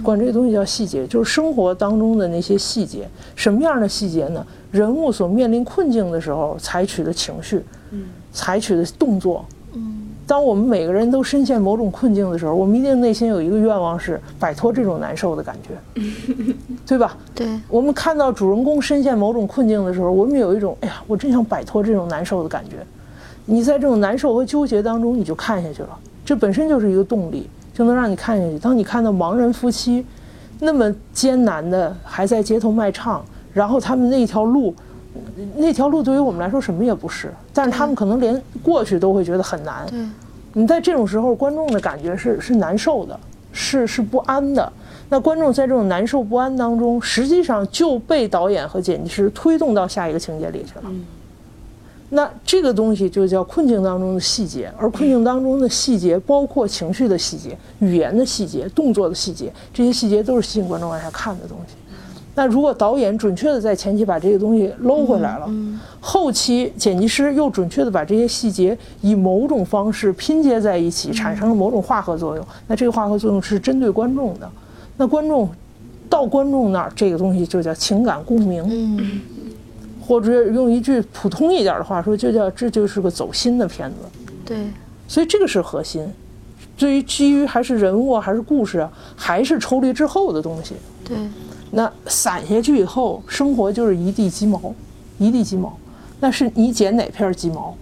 [0.01, 3.09] 管这个东西叫细节，就是生活当中的那些细节。
[3.34, 4.46] 什么样的细节呢？
[4.70, 16.03] 人物所面临困境的时候采取的情绪，嗯，采取的动作，嗯，当我们每个人都深陷某种困境的时候，我们一定内心有一个愿望是摆脱这种难受的感觉，
[16.87, 17.16] 对吧？
[17.35, 22.76] 对，我们看到主人公深陷某种困境的时候，我们有一种哎呀，我真想摆脱这种难受的感觉。
[23.47, 28.59] 你在这种难受和纠结当中，你就看下去了，这本身就是一个动力，就能让你看下去。
[28.59, 30.07] 当你看到盲人夫妻
[30.61, 34.72] 那么艰难的还在街头卖唱，然后他们那条路，
[35.56, 39.86] 那条路对于我们来说什么也不是，但是他们可能连过去都会觉得很难。
[39.88, 39.98] 对，
[40.52, 43.18] 你在这种时候，观众的感觉是是难受的，
[43.52, 44.72] 是是不安的。
[45.08, 50.92] 那观众在这种难受不安当中，实际上就被导演和剪辑师推动到下一个情节里去了。
[52.11, 61.74] 那这个东西就叫困境当中的细节，而困境当中的细节包括情绪的细节、语言的细节、动作的细节，这些细节都是吸引观众往下看的东西。
[62.41, 65.47] 那如果导演准确的在前期把这个东西搂回来了，
[66.01, 74.51] 后期剪辑师又准确的把这些细节以某种方式拼接在一起，产生了某种化合作用，那这个化合作用是针对观众的。
[74.97, 75.51] 那观众
[76.09, 78.64] 到观众那儿，这个东西就叫情感共鸣。
[78.70, 79.20] 嗯，
[80.01, 83.97] 或者用一句普通一点的话说，就叫这就是个走心的片子。
[84.47, 84.64] 对，
[85.07, 86.11] 所以这个是核心。
[86.78, 90.74] 对于基于还是人物啊，还是故事啊，还是抽离之后的东西。
[91.05, 91.18] 对，
[91.72, 94.60] 那散下去以后，生活就是一地鸡毛，
[95.18, 95.76] 一地鸡毛。
[96.20, 97.74] 那是你捡哪片鸡毛，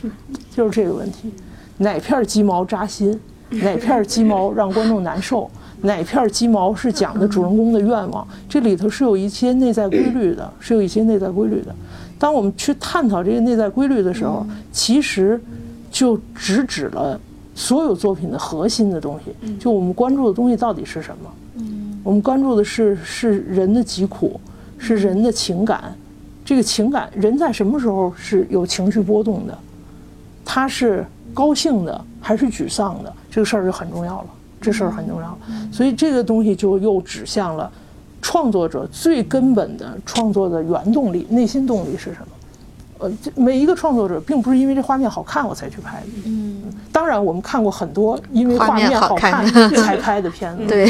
[0.54, 1.32] 就是这个问题。
[1.78, 3.18] 哪片鸡毛扎心，
[3.50, 5.50] 哪片鸡毛让观众难受，
[5.82, 11.74] 哪片鸡毛是讲的主人公的愿望，这里头是有一些内在规律的，是有一些内在规律的。
[12.18, 15.40] 当我们去探讨这个内在规律的时候，其实
[15.90, 17.18] 就直指了
[17.54, 21.30] 所有作品的核心的东西，就我们关注的东西到底是什么。
[22.06, 24.40] 我们关注的是是人的疾苦，
[24.78, 25.92] 是人的情感。
[26.44, 29.58] 这个情感，人在什么时候是有情绪波动的？
[30.44, 31.04] 他是
[31.34, 33.12] 高兴的还是沮丧的？
[33.28, 34.26] 这个事儿就很重要了。
[34.60, 35.36] 这事儿很重要，
[35.72, 37.68] 所以这个东西就又指向了
[38.22, 42.28] 创作者最根本的创作的原动力、内心动力是什么？
[42.98, 46.06] 呃，这每一个创作者并不是因为这画面好看我才去拍的。
[46.24, 49.44] 嗯，当然，我们看过很多因为画画面面好看
[49.76, 50.66] 才拍的片子。
[50.66, 50.86] 对，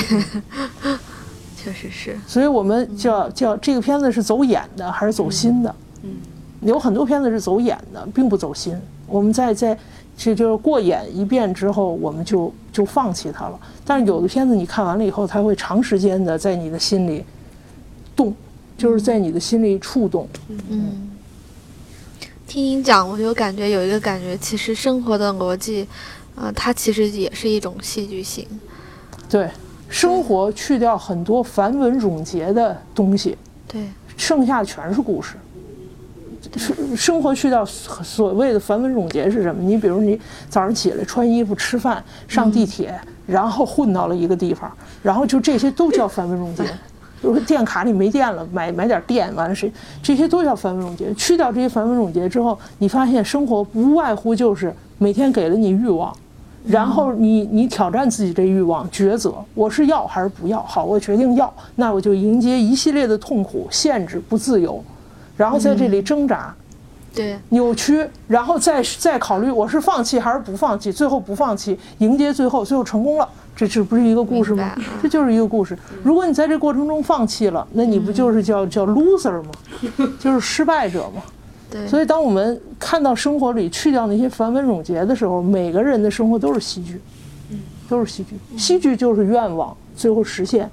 [1.57, 2.16] 确实是。
[2.26, 5.74] 所以我们叫叫这个片子是走眼的还是走心的？
[6.02, 6.11] 嗯，
[6.62, 8.76] 有很多片子是走眼的，并不走心。
[9.07, 9.76] 我们在在
[10.16, 13.59] 这就是过眼一遍之后，我们就就放弃它了。
[13.84, 17.24] 但是有的片子你看完了以后，它会长时间的在你的心里
[18.16, 18.34] 动，
[18.78, 20.28] 就是在你的心里触动。
[20.70, 21.11] 嗯，
[22.47, 25.86] 听您讲，我就感觉有一个感觉，其实生活的逻辑，
[26.36, 28.47] 呃，它其实也是一种戏剧性。
[29.28, 29.51] 对，
[29.88, 33.36] 生活去掉很多繁文缛节的东西，
[33.66, 35.34] 对，剩下的全是故事。
[36.57, 39.61] 生生活去掉所所谓的繁文缛节是什么？
[39.61, 40.18] 你比如你
[40.49, 42.94] 早上起来穿衣服、吃饭、上地铁，
[43.26, 44.72] 然后混到了一个地方，
[45.03, 46.62] 然后就这些都叫繁文缛节。
[47.21, 49.71] 比如说电卡里没电了，买买点电，完了是
[50.03, 51.12] 这些都叫繁文缛节。
[51.14, 56.14] 去掉这些繁文缛节之后，你发现生活不外乎就是每天给了你欲望，
[56.67, 60.62] 然后你你挑战自己这欲望，抉择我是要还是不要。
[60.62, 64.83] 好，我决定要，那我就迎接一系列的痛苦、限制、不自由，
[65.37, 66.55] 然后在这里挣扎。
[67.17, 74.71] 对，扭曲，然后再再考虑我是放弃还是不放弃，最后不放弃，迎接最后，最后成功了，这这不是一个故事吗？
[75.03, 75.77] 这就是一个故事。
[76.05, 79.51] 如果你在这过程中放弃了，那你不就是叫叫 loser 吗？
[80.21, 81.23] 就是失败者吗？
[81.69, 87.01] 对，所以，当我们看到生活里去掉那些繁文缛节的时候，每个人的生活都是戏剧，
[87.51, 87.59] 嗯
[87.89, 88.37] 都是戏剧。
[88.57, 90.71] 戏剧就是愿望最后实现，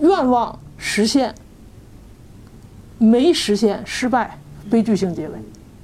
[0.00, 1.32] 愿望实现
[2.98, 4.36] 没实现失败，
[4.72, 5.34] 悲剧性结尾。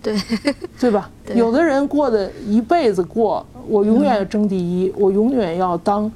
[0.01, 0.17] 对，
[0.81, 1.11] 对吧？
[1.27, 6.11] 对有的人过的一辈子过，我永远要争第一，我永远要当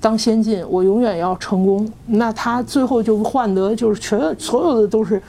[0.00, 1.88] 当先进，我永远要成功。
[2.06, 5.22] 那他最后就换得就是全所有的都是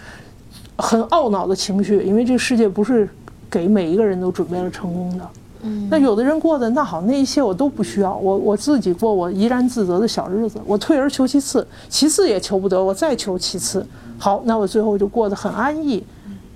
[0.77, 3.07] 很懊恼的情绪，因为这个世界不是
[3.49, 5.29] 给每一个人都准备了成功的。
[5.63, 13.85] 嗯，那有的人过的那好，那一切我都不需要，我我自己过我怡然自得的小日子，我退而求其次，其次也求不得，我再求其次。
[14.17, 16.03] 好，那我最后就过得很安逸，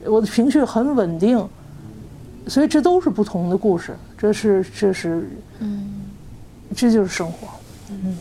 [0.05, 1.47] 我的情绪很稳定，
[2.47, 5.29] 所以这都是不同的故事，这是这是
[5.59, 6.01] 嗯，
[6.75, 7.47] 这就是生活。
[7.89, 8.17] 嗯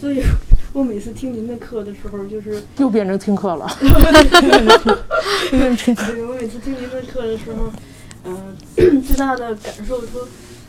[0.00, 0.20] 所以
[0.72, 5.60] 我每次听您的课的时候，就是又变成听课了， 对
[6.26, 7.70] 我每次听您的课的时候，
[8.24, 8.56] 嗯、
[9.02, 10.26] 最大的感受说，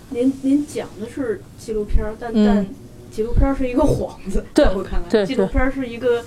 [0.09, 2.65] 您您讲的是纪录片儿，但、嗯但
[3.11, 6.23] 纪录片儿是一个幌子，对在我看来，对纪录片儿是一个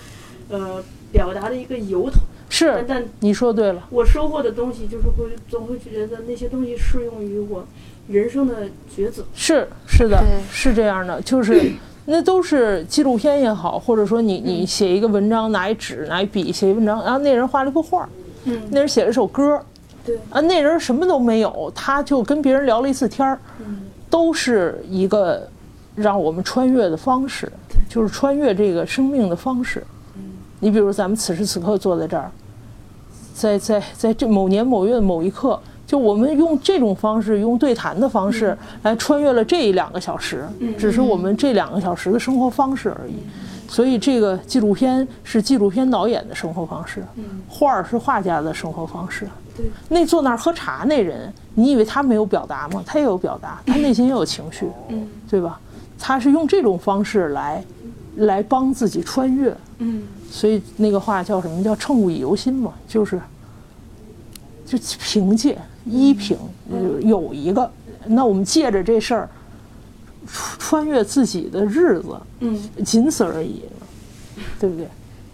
[0.49, 0.83] 呃
[1.13, 2.21] 表达的一个由头，
[2.57, 7.67] 是但但你说对了，我收获的东西，就是会总会觉得那些东西适用于我
[8.09, 9.23] 人生的抉择。
[9.35, 11.71] 是是的，是这样的，就是
[12.07, 18.09] 那都是纪录片也好，或者说你你写一个文章，拿一纸拿一笔写一文章，然后那人画了一幅画，
[18.45, 19.61] 嗯，那人写了首歌，
[20.05, 25.47] 对，啊，那人什么都没有，他就跟别人聊了一次天儿，嗯，都是一个
[25.95, 27.53] 让我们穿越的方式，
[27.89, 29.85] 就是穿越这个生命的方式。
[30.59, 32.31] 你比如咱们此时此刻坐在这儿，
[33.37, 40.47] 在在在这某年某月某一刻，就我们用这种方式，用对谈的方式来穿越了这两个小时，
[40.79, 43.15] 只是我们这两个小时的生活方式而已。
[43.69, 47.05] 所以这个纪录片是纪录片导演的生活方式，
[47.47, 49.29] 画儿是画家的生活方式。
[49.55, 52.83] 对，那坐那儿喝茶那人，你以为他没有表达吗？
[52.87, 55.61] 他也有表达，他内心也有情绪，嗯对吧？
[55.99, 57.63] 他是用这种方式来
[58.17, 59.55] 来帮自己穿越。
[59.79, 60.05] 嗯
[60.37, 63.19] 所以那个话叫什么叫“乘物以由心”嘛，就是
[64.67, 65.57] 就凭借
[65.87, 66.37] 依凭
[66.71, 67.71] 有有一个，
[68.05, 69.31] 那我们借着这事儿
[70.29, 73.63] 穿穿越自己的日子，嗯，仅此而已，
[74.61, 74.87] 对不对？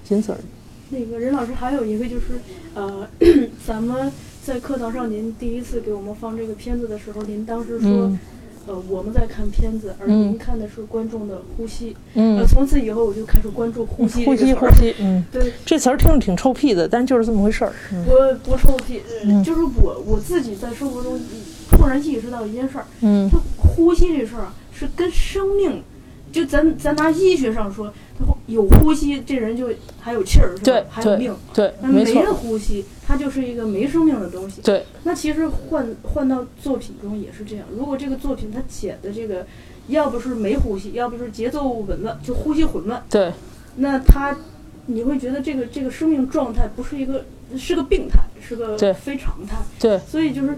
[0.04, 0.96] 仅此而已。
[0.96, 2.38] 那个任老师还有一个就是，
[2.74, 3.08] 呃，
[3.66, 4.12] 咱们
[4.44, 8.18] 在课堂上您第一次给我们放这个片子的时候，您当时说，嗯
[8.66, 11.96] 呃，我们在看片子，而嗯您看的是观众的呼吸。
[12.14, 14.52] 嗯呃，，从此以后我就开始关注呼吸呼吸。
[14.54, 17.72] 呼吸，嗯，对，这词儿听着挺臭屁的，但就是这么回事儿。
[17.92, 19.00] 嗯我不臭屁，
[19.44, 21.18] 就是我我自己在生活中
[21.70, 25.82] 突然意识到一件事儿，嗯就呼吸这事儿啊，是跟生命，
[26.32, 29.68] 就咱咱拿医学上说，他有呼吸，这人就
[30.00, 30.84] 还有气儿，是吧对？
[30.88, 31.36] 还有命。
[31.52, 34.62] 对，没那没了，呼吸，它就是一个没生命的东西。
[34.62, 37.66] 对，那其实换换到作品中也是这样。
[37.76, 39.46] 如果这个作品它写的这个，
[39.88, 43.32] 要不是没呼吸，要不是节奏紊乱，就呼吸混乱，对，
[43.76, 44.36] 那他
[44.86, 47.24] 你会觉得这个这个生命状态不是一个
[47.56, 49.56] 是个病态，是个非常态。
[49.78, 50.56] 对，所以就是，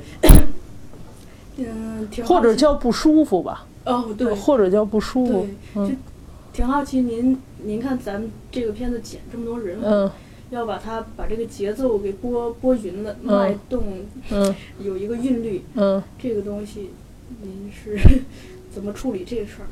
[1.56, 5.94] 嗯，挺好或者叫不舒服吧，哦，对，或者叫不舒服对，，嗯就
[6.52, 10.10] 挺好奇您您看咱们这个片子剪这么多人，嗯
[10.50, 13.82] 要把它把这个节奏给拨拨匀了，嗯脉动
[14.30, 16.02] 嗯有一个韵律，嗯。
[16.18, 16.90] 这个东西
[17.42, 17.98] 您是
[18.72, 19.66] 怎么处理这个事儿？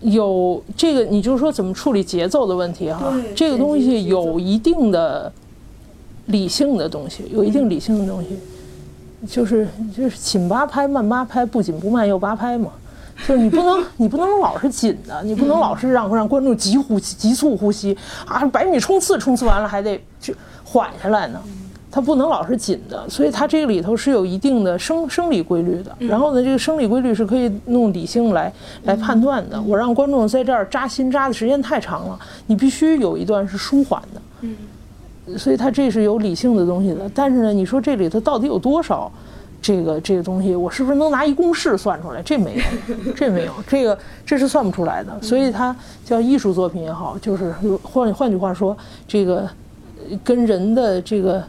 [0.00, 3.34] 有这个，你就说怎么处理节奏的问题哈对？
[3.34, 5.32] 这个东西有一定的
[6.26, 8.38] 理性的东西，有一定理性的东西，
[9.26, 9.66] 就是
[9.96, 12.70] 就是紧八拍慢八拍，不紧不慢又八拍嘛。
[13.26, 17.96] 就是你不能 你不能老是紧的，你不能老是让让观众急呼吸急促呼吸
[18.26, 21.40] 啊，百米冲刺冲刺完了还得去缓下来呢。
[21.88, 25.96] 它不能老是紧的，所以它这个里头是有一定的生生理规律的。
[25.98, 28.52] 然后呢，这个生理规律是可以用理性来
[28.84, 29.58] 来判断的。
[29.62, 34.20] 我让观众在这儿扎心扎的时间太长了，你必须有一段是舒缓的。
[34.42, 37.10] 嗯，所以它这是有理性的东西的。
[37.14, 39.10] 但是呢，你说这里头到底有多少
[39.60, 42.22] 这个这个东西，我是不是能拿一公式算出来？
[42.22, 45.20] 这没有，这没有，这个这是算不出来的。
[45.20, 47.52] 所以它叫艺术作品也好，就是
[47.82, 48.76] 换换句话说，
[49.08, 49.48] 这个
[50.22, 51.42] 跟人的这个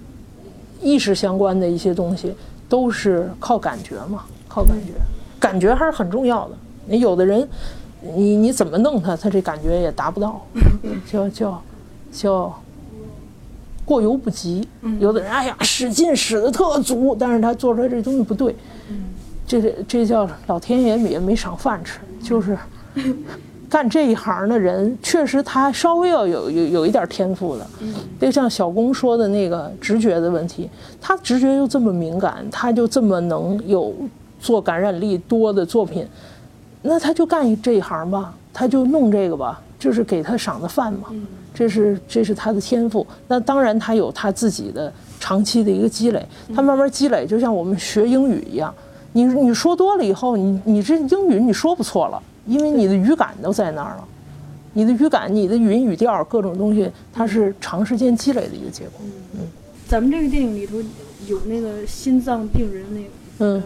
[0.82, 2.34] 意识相关的一些东西，
[2.68, 4.94] 都是靠感觉嘛，靠感觉，
[5.40, 6.56] 感觉还是很重要的。
[6.86, 7.48] 你有的人，
[8.16, 10.42] 你你怎么弄他，他这感觉也达不到，
[11.12, 11.62] 叫叫
[12.12, 12.60] 叫
[13.88, 14.68] 过犹不及。
[15.00, 18.54] 有的人哎呀使劲使的特足，但是他做出来这东西不对，
[19.48, 22.58] 这这叫老天爷也没赏饭吃，就是
[23.70, 27.68] 干这一行的人，确实他稍微要有有有一点天赋的。
[28.20, 30.70] 就像小工说的那个直觉的问题，
[31.02, 33.94] 他直觉又这么敏感，他就这么能有
[34.40, 36.06] 做感染力多的作品，
[36.82, 41.10] 那他就干这一行吧，他就弄这个吧，就是给他赏的饭嘛。
[41.58, 43.06] 这是这是他的天赋。
[43.28, 48.72] 那当然，他有他自己的长期的一个积累，他慢慢积累，就像我们学英语一样，
[49.14, 54.08] 你你说多了以后，你你这英语你说不错了，因为你的语感都在那儿了。
[54.74, 59.02] 你的语感、你的语音语调各种东西，它是长时间积累的一个结果。
[59.34, 59.40] 嗯。
[59.88, 60.76] 咱们这个电影里头
[61.26, 63.08] 有那个心脏病人那个
[63.40, 63.64] 嗯，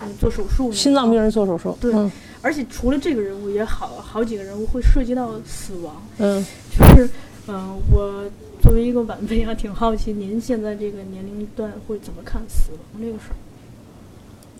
[0.00, 1.92] 嗯做手术，心脏病人做手术，对。
[1.92, 2.08] 嗯
[2.42, 5.94] 而且除了这个人物，也好好几个人物会涉及到死亡。
[6.18, 6.44] 嗯
[6.76, 7.08] 就是，
[7.46, 8.24] 嗯、我
[8.60, 13.36] 作为一个晚辈啊，挺好奇您现在这个年龄段会怎么看死亡这个事儿？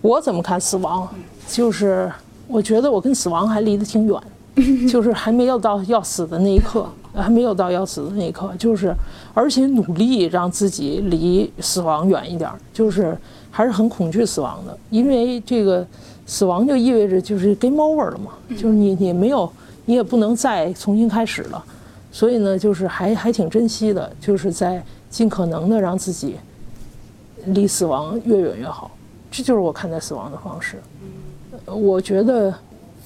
[0.00, 1.08] 我怎么看死亡？
[1.48, 2.10] 就是
[2.46, 4.20] 我觉得我跟死亡还离得挺远，
[4.88, 8.94] 就是还没有到要死的那一刻，还没有到要死的那一刻，就是
[9.34, 13.16] 而且努力让自己离死亡远一点儿，就是
[13.50, 15.86] 还是很恐惧死亡的，因为这个
[16.26, 19.50] 死亡就意味着就是 game over 了嘛，就是你你没有
[19.84, 21.64] 你也不能再重新开始了，
[22.10, 26.36] 所以呢，就是还还挺珍惜的，就是在尽可能的让自己
[27.46, 28.90] 离死亡越远越好。
[29.30, 30.76] 这就是我看待死亡的方式。
[31.64, 32.54] 呃我觉得，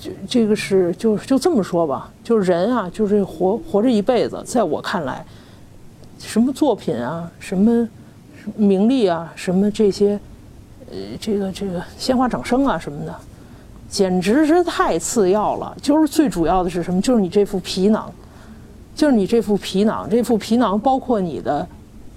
[0.00, 5.24] 这这个是就就这么说吧，就是人啊，就是活活着一辈子，在我看来，
[6.18, 7.88] 什么作品啊，什么
[8.56, 10.18] 名利啊，什么这些，
[10.90, 13.14] 呃，这个这个鲜花掌声啊什么的，
[13.88, 15.76] 简直是太次要了。
[15.82, 17.00] 就是最主要的是什么？
[17.00, 18.10] 就是你这副皮囊，
[18.94, 21.66] 就是你这副皮囊，这副皮囊包括你的，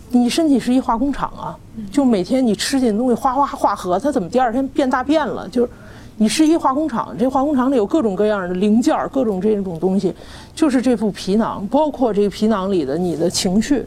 [0.09, 1.57] 你身体是一化工厂啊，
[1.91, 5.47] 就每天你吃进的东西哗哗化合，它怎么第二天变大便了？
[5.49, 5.69] 就是
[6.17, 10.13] 你是一化工厂，这化工厂里有各种各样的零件儿，各种这种东西，
[10.53, 13.85] 就是这副皮囊，包括这个皮囊里的你的情绪。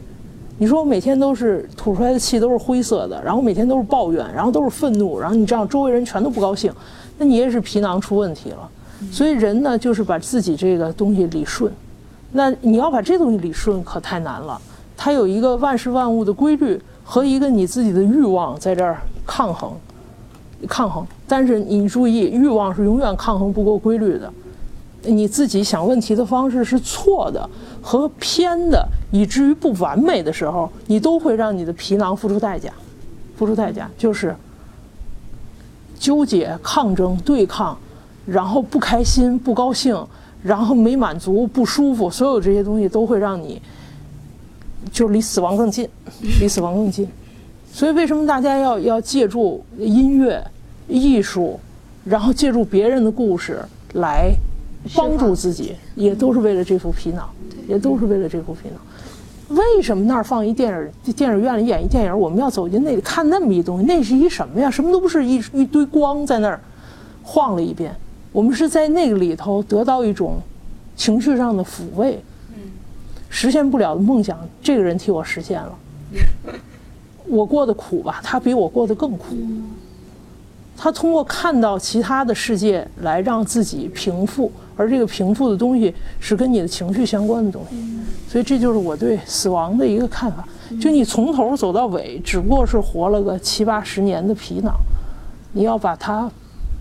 [0.59, 6.71] 你说我每天都是吐出来的气都是灰色的，然后每天都是抱怨，然后都是愤怒，然后你这样周围人全都不高兴，
[7.17, 8.69] 那你也是皮囊出问题了。
[9.11, 11.71] 所以人呢，就是把自己这个东西理顺。
[12.31, 14.59] 那你要把这东西理顺可太难了，
[14.95, 19.73] 它有一个万事万物的规律和一个你自己的欲望在这儿抗衡，
[20.67, 21.05] 抗衡。
[21.27, 24.31] 但是你注意，欲望是永远抗衡不过规律的。
[25.05, 27.49] 你自己想问题的方式是错的
[27.81, 32.71] 和偏的，以至于不完美的时候，你都会让你的皮囊付出代价，
[33.37, 34.35] 付出代价就是
[35.99, 37.77] 纠结、抗争、对抗，
[38.25, 39.95] 然后不开心、不高兴，
[40.41, 43.61] 然后没满足、不舒服，所有这些东西都会让你
[44.91, 45.87] 就离死亡更近，
[46.39, 47.07] 离死亡更近。
[47.71, 50.41] 所以为什么大家要要借助音乐、
[50.87, 51.59] 艺术，
[52.05, 53.59] 然后借助别人的故事
[53.93, 54.31] 来
[54.95, 57.29] 帮助自己，也都是为了这副皮囊，
[57.67, 59.57] 也都是为了这副皮囊。
[59.57, 63.85] 为什么那儿放一电影电影院里演一电影，我们要走进那里看那么一东西？
[63.85, 64.71] 那是一什么呀？
[64.71, 66.59] 什么都不是，一一堆光在那儿
[67.21, 67.95] 晃了一遍。
[68.31, 70.37] 我们是在那个里头得到一种
[70.95, 72.19] 情绪上的抚慰，
[73.29, 75.77] 实现不了的梦想，这个人替我实现了。
[77.27, 79.35] 我过得苦吧，他比我过得更苦。
[80.75, 87.75] 他通过看到其他的世界来让自己平复，而这个平复的东西是跟你的情绪相关的东西。
[88.27, 90.47] 所以这就是我对死亡的一个看法。
[90.81, 94.73] 就你从头走到尾，只不过是活了个七八十年的皮囊，
[95.51, 96.29] 你要把它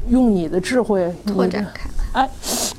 [0.08, 2.22] 用你的智慧拓展开来。
[2.22, 2.30] 哎，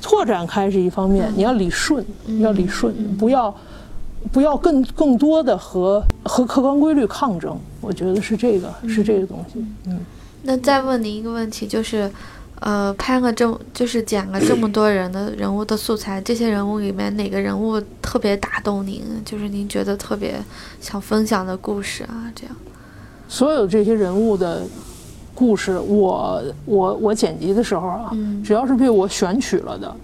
[0.02, 2.04] 拓展开是一方面，你要理顺，
[2.40, 3.54] 要理顺，不要
[4.32, 7.56] 不要更更多的和和客观规律抗争。
[7.80, 9.64] 我觉得是这个，是这个东西。
[9.86, 10.00] 嗯，
[10.42, 12.10] 那再问您一个问题，就是，
[12.64, 19.04] 呃，拍了这么就是剪了这么多人的人物的素材，这些人物里面哪个人物特别打动您？
[19.22, 20.42] 就是您觉得特别
[20.80, 22.56] 想分享的故事啊，这样。
[23.28, 24.62] 所有这些人物的
[25.34, 29.94] 故事，我我我剪辑的时候啊，嗯只要是被我选取了的，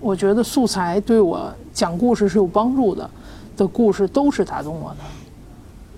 [0.00, 3.08] 我觉得素材对我讲故事是有帮助的
[3.56, 4.96] 的故事，都是打动我的。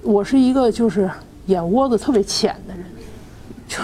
[0.02, 1.10] 我是一个就是
[1.46, 2.84] 眼窝子特别浅的人，
[3.66, 3.82] 就就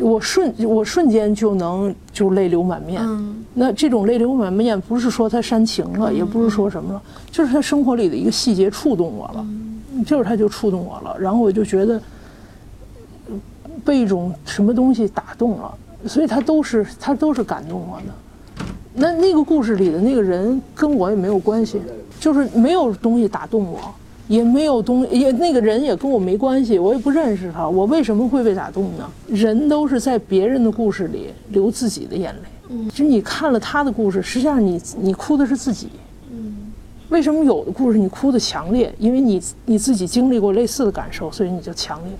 [0.00, 3.02] 我瞬我瞬间就能就泪流满面。
[3.02, 9.44] 嗯那这种泪流满面，不是说他煽情了，也不是说什么了，就是他生活里的一个细节触动我了，
[10.06, 12.00] 就是他就触动我了，然后我就觉得
[13.28, 13.34] 呃
[13.84, 15.74] 被一种什么东西打动了，
[16.06, 18.64] 所以他都是他都是感动我的。
[18.94, 21.82] 那那个故事里的那个人跟我也没有关系，
[22.20, 23.80] 就是没有东西打动我，
[24.30, 29.10] 也没有东也那个人也跟我没关系，我也不认识他，我为什么会被打动呢？
[29.26, 32.40] 人都是在别人的故事里流自己的眼泪。
[32.68, 35.88] 嗯其实你看了他的故事，实际上你你哭的是自己。
[36.30, 36.56] 嗯
[37.08, 38.94] 为什么有的故事你哭的强烈？
[39.00, 42.12] 因为你你自己经历过类似的感受，所以你就强烈。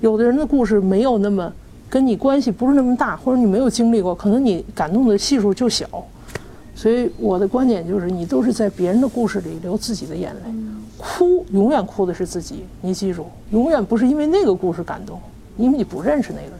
[0.00, 1.52] 有的人的故事没有那么
[1.90, 5.86] 跟你关系不是那么大，或者你没有经历过，可能你感动的系数就小。
[6.78, 10.40] 所以我的观点就是，你都是在别人的故事里流自己的眼泪，
[10.96, 12.64] 哭永远哭的是自己。
[12.80, 15.20] 你记住，永远不是因为那个故事感动，
[15.56, 16.58] 因为你不认识那个人。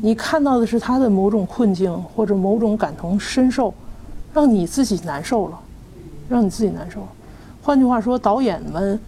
[0.00, 3.74] 你看到的是他的某种困境或者某种感同身受，
[4.32, 5.58] 让你自己难受了，
[6.28, 7.00] 让你自己难受。
[7.60, 9.00] 换句话说，导演们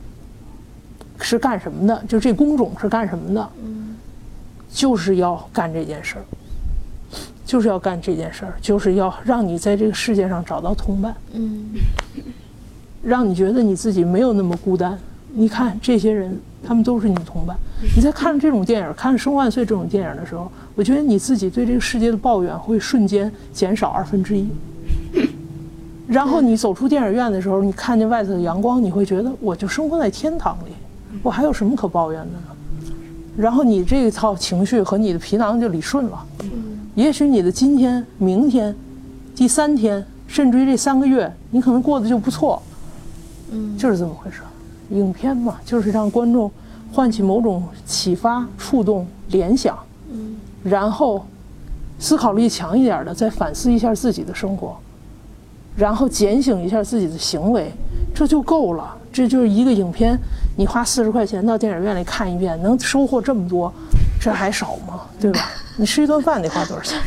[1.21, 2.03] 是干什么的？
[2.09, 3.49] 就这工种是干什么的？
[4.73, 6.25] 就是要干这件事儿，
[7.55, 11.67] 就是要干这件事儿，就是要让你在这个世界上找到同伴，嗯
[13.01, 14.99] 让你觉得你自己没有那么孤单。
[15.33, 16.37] 你看这些人，
[16.67, 17.57] 他们都是你的同伴。
[17.95, 24.49] 你在看这种电影，看《生万岁》这种电影的时候，我觉得你自己对这个世界的抱怨会瞬间减少二分之一。
[26.09, 30.73] 然后你走出电影院的时候，你看见外头的阳光，你会觉得我就生活在天堂里，
[31.23, 32.93] 我还有什么可抱怨的呢？
[33.37, 36.27] 然后你这一套情绪和你的皮囊就理顺了。
[36.95, 38.75] 也许你的今天、明天、
[39.35, 42.63] 第三天，甚至于这三个月，你可能过得就不错，
[43.51, 44.47] 嗯，就是这么回事儿。
[44.95, 46.51] 影片嘛，就是让观众
[46.93, 49.77] 唤起某种启发、触动、联想，
[50.13, 51.27] 嗯然后
[51.99, 54.77] 思考力强一点的再反思一下自己的生活，
[55.77, 57.73] 然后检醒一下自己的行为，
[58.15, 58.97] 这就够了。
[59.13, 60.17] 这就是一个影片，
[60.57, 63.73] 你花四十块钱到电影院里看一遍，能收获这么多，
[64.21, 65.01] 这还少吗？
[65.19, 65.41] 对吧？
[65.77, 67.01] 你吃一顿饭得花多少钱？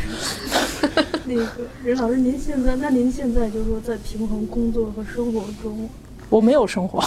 [1.25, 1.45] 那个
[1.83, 5.89] 任老师，您现在那您现在就是说在平衡工作和生活中，
[6.29, 7.01] 我没有生活，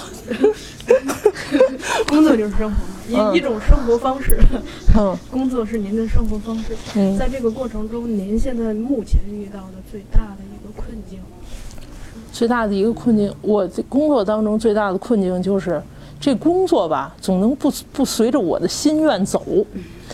[2.09, 2.77] 工作就是生活，
[3.09, 3.35] 一、 嗯。
[3.37, 4.39] 一种生活方式，
[4.97, 5.17] 嗯。
[5.31, 6.77] 工作是您的生活方式。
[6.97, 7.19] 嗯。
[7.19, 11.19] 在这个过程中，您现在目前遇到的最大的一个困境，
[12.33, 15.83] 最大的一个困境，我这工作当中最大的困境就是，
[16.19, 19.43] 这工作吧，总能不不随着我的心愿走，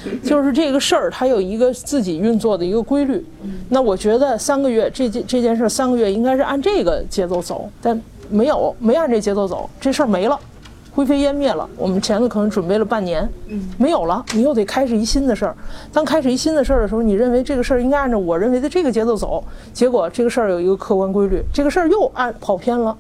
[0.23, 3.25] 就是这个事儿它有一个自己运作的一个规律。
[3.69, 10.39] 那我觉得三个月这件这件事儿三个月应该是按这个节奏走，但没有没按这节奏走，这事儿没了。
[10.93, 13.29] 灰飞烟灭了，我们前头可能准备了半年，
[13.77, 15.55] 没有了，你又得开始一新的事儿。
[15.93, 19.45] 当开始一新的事儿的时候，你认为这个事儿应该按照我认为的这个节奏走，
[19.75, 22.97] 结果这个事儿有一个客观规律，这个事儿又按跑偏了。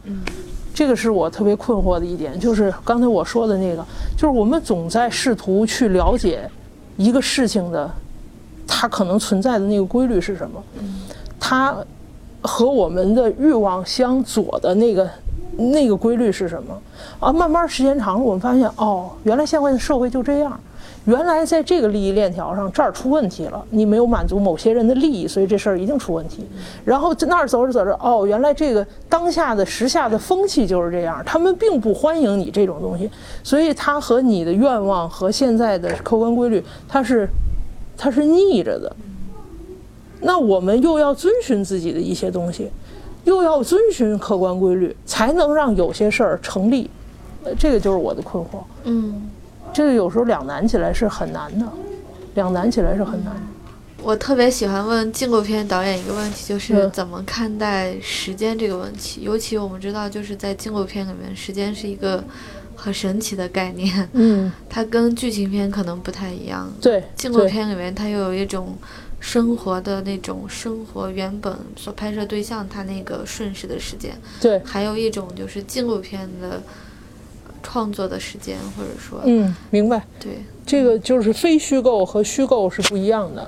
[0.74, 3.82] 这个是我特别困惑的一点，就是刚才我说的那个，
[4.14, 6.40] 就是我们总在试图去了解
[6.96, 7.90] 一个事情的
[8.66, 10.62] 它可能存在的那个规律是什么，
[11.38, 11.76] 它
[12.42, 15.08] 和我们的欲望相左的那个
[15.56, 16.78] 那个规律是什么？
[17.20, 20.58] 啊，慢慢时间长了，我们发现哦，原来现在的社会就这样。
[21.06, 26.44] 原来在这个利益链条上，这儿出问题了，你没有满足某些人的利益，所以这事儿一定出问题。
[26.84, 33.08] 然后在那儿走着走着，哦，原来这个当下的时下的风气就是这样，他们并不欢迎你这种东西，
[33.44, 37.28] 所以它和你的愿望和现在的客观规律，它是
[37.96, 38.94] 它是逆着的。
[40.22, 42.68] 那我们又要遵循自己的一些东西，
[43.22, 46.90] 又要遵循客观规律，才能让有些事儿成立。
[47.44, 48.58] 呃，这个就是我的困惑。
[48.84, 49.30] 嗯，
[49.72, 51.66] 这个有时候两难起来是很难的，
[52.34, 53.40] 两难起来是很难的。
[54.02, 59.22] 我特别喜欢问纪录片导演一个问题，就是嗯怎么看待时间这个问题。
[59.22, 62.22] 尤其我们知道，就是在纪录片里面，时间是一个
[62.76, 66.72] 很神奇的概念，嗯，它跟剧情片可能不太一样。
[66.80, 68.76] 对，纪录片里面，它又有一种
[69.18, 76.62] 生活的那种生活原本所拍摄对象它那个瞬时的时间，对，还有一种就是纪录片的
[77.66, 80.00] 创作的时间，或者说，嗯，明白。
[80.20, 83.44] 对，这个就是非虚构和虚构是不一样的。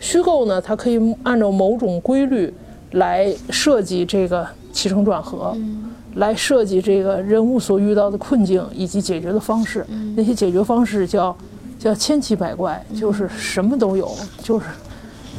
[0.00, 2.52] 虚构呢，它可以按照某种规律
[2.92, 5.84] 来设计这个起承转合，嗯
[6.16, 9.86] 来设计这个人物所遇到的困境以及解决的方式。
[9.88, 11.36] 嗯那些解决方式叫
[11.78, 14.10] 叫千奇百怪，就是什么都有，
[14.42, 14.66] 就是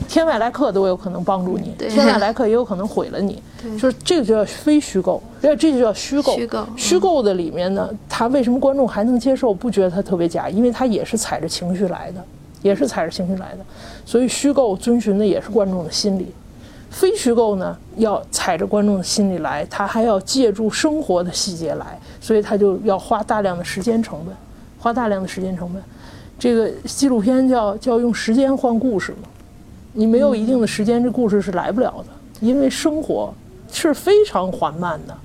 [0.07, 3.41] 天外来客都有可能帮助你，对天外来客也有可能毁了你。
[3.61, 6.35] 对，就是这个就叫非虚构，这这就叫虚构。
[6.35, 10.49] 虚构虚构的里面呢，他为什么观众还能接受，不觉得他特别假？
[10.49, 12.23] 因为他也是踩着情绪来的，
[12.61, 13.59] 也是踩着情绪来的。
[14.05, 16.33] 所以虚构遵循的也是观众的心理，
[16.89, 24.35] 非虚构呢要踩着观众的心理来，他还要借助生活的细节来，所以他就要花大量的时间成本，
[24.79, 25.81] 花大量的时间成本。
[26.39, 29.29] 这个纪录片叫叫用时间换故事嘛，
[29.93, 33.33] 你没有一定的时间，这故事是来不了的，因为生活
[33.71, 35.17] 是非常缓慢的。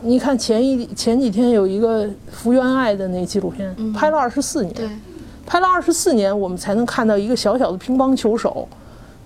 [0.00, 5.00] 你看前一前几天有一个福原爱的那纪录片，拍了二十四年，
[5.46, 8.68] 拍了二十四年，我们才能看到一个小小的乒乓球手，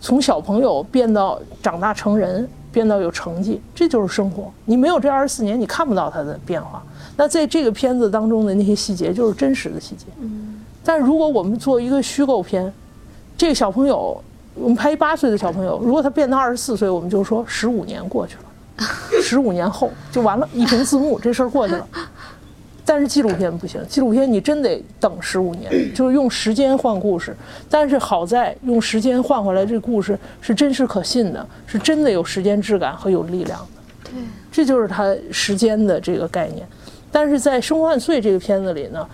[0.00, 4.50] 从小朋友变到长大成人，变到有成绩，这就是生活。
[4.64, 6.82] 你没有这二十四年，你看不到他的变化。
[7.16, 10.06] 那在这个片子当中的那些细节，就是真实的细节。
[10.84, 12.72] 但如果我们做一个虚构片，
[13.36, 14.22] 这个小朋友，
[14.54, 18.82] 我们拍一八岁的小朋友，如果他变到二十四岁，我们就说十五年过去了，
[19.22, 21.86] 十五年后就完了，一屏字幕，这事儿过去了。
[22.84, 27.36] 但是纪录片不行，纪录片你真得等十五年，就是用时间换故事。
[27.68, 34.10] 但是好在用时间换回来这故事是真实可信的，是真的有时间质感和有力量的。
[34.10, 34.12] 对，
[34.50, 36.66] 这就是它时间的这个概念。
[37.12, 39.06] 但是在《生万岁》这个片子里呢，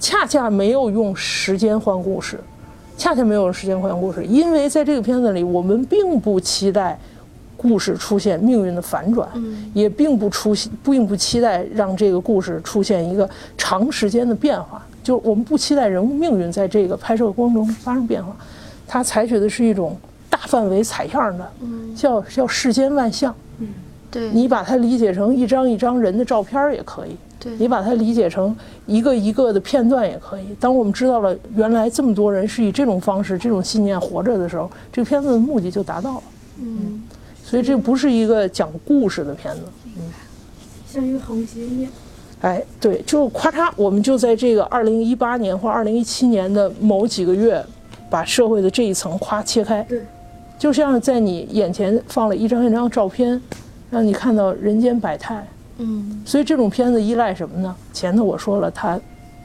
[0.00, 2.40] 恰恰没有用时间换故事，
[2.96, 6.98] 恰恰没有用时间换故事，因为在这个片子里，我们并不期待
[7.56, 9.28] 故事出现命运的反转，
[9.74, 18.36] 也并不出现，并不期待让这个故事出现一个长时间的变化，就是我们不期待人物命运在这个拍摄过程中发生变化，
[18.86, 19.96] 它采取的是一种
[20.28, 21.52] 大范围采样的，
[21.96, 23.34] 叫叫世间万象。
[24.12, 28.54] 对，你把它理解成一张一张人的照片儿也可以，对你把它理解成
[28.86, 30.44] 一个一个的片段也可以。
[30.60, 36.22] 当我们知道了原来这么多人是以这种方式、这种信念活着的时候，这个片子的目的就达到了。
[36.60, 37.02] 嗯，
[37.42, 39.62] 所以这不是一个讲故事的片子。
[39.96, 40.02] 嗯
[40.86, 41.88] 像一个横截面。
[42.42, 47.64] 哎，对，就咔嚓，我们就在这个二零一八年或二零一七年的某几个月，
[48.10, 49.82] 把社会的这一层夸切开。
[49.84, 50.02] 对，
[50.58, 53.40] 就像在你眼前放了一张一张照片，
[53.92, 55.46] 让你看到人间百态。
[55.78, 57.76] 嗯所以这种片子依赖什么呢？
[57.92, 58.98] 前头我说了，他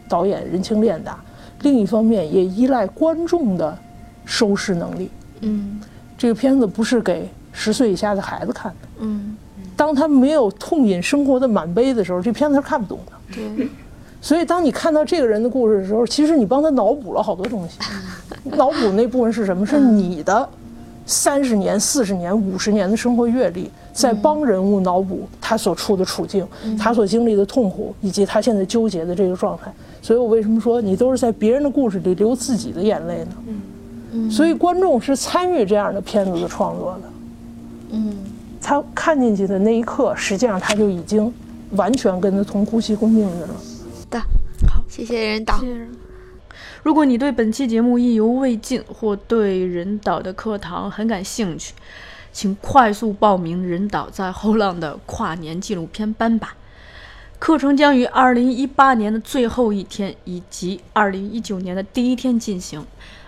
[0.10, 1.20] 导演人情练达，
[1.62, 3.78] 另一方面也依赖观众的
[4.26, 5.12] 收视能力。
[5.42, 5.80] 嗯
[6.18, 9.38] 这个片子不是给十岁以下的孩子看的，嗯，
[9.76, 13.12] 当他没有痛饮生活的满杯的时候，这片子是看不懂的。
[13.36, 13.70] 对，
[14.20, 17.80] 所以，当你看到这个人的故事的时候，其实你帮他脑补了好多东西。
[18.56, 19.66] 脑补那部分是什么？
[19.66, 20.50] 是你的
[21.08, 26.46] 三十年、四十年、五十年的生活阅历，在帮人物脑补他所处的处境、
[26.78, 29.74] 他所经历的痛苦，以及他现在纠结的这个状态。
[30.02, 33.32] 所以我为什么说你都是在别人的故事里流自己的眼泪呢？
[34.12, 37.10] 嗯所以观众是参与这样的片子的创作的。
[37.92, 38.16] 嗯
[38.62, 41.34] 他看进去的那一刻，实际上他就已经
[41.72, 43.50] 完全跟他同呼吸共命运了。
[44.10, 44.20] 的，
[44.68, 45.60] 好谢谢人导。
[46.88, 51.74] 如果你对本期节目意犹未尽，或对任导的课堂很感兴趣，
[52.32, 56.56] 请快速报名任导在后浪的跨年纪录片班吧。
[57.40, 62.86] 课程将于二零一八年的最后一天以及二零一九年的第一天进行，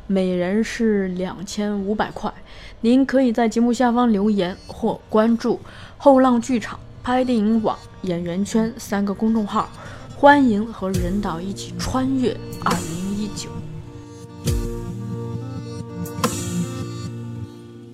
[0.07, 2.34] 每人是两千五百块。
[2.80, 5.60] 您可以在节目下方留言或关注
[5.97, 9.70] 后浪剧场、拍电影网、演员圈三个公众号，
[10.16, 12.32] 欢迎和任导一起穿越
[12.64, 13.49] 二零一九。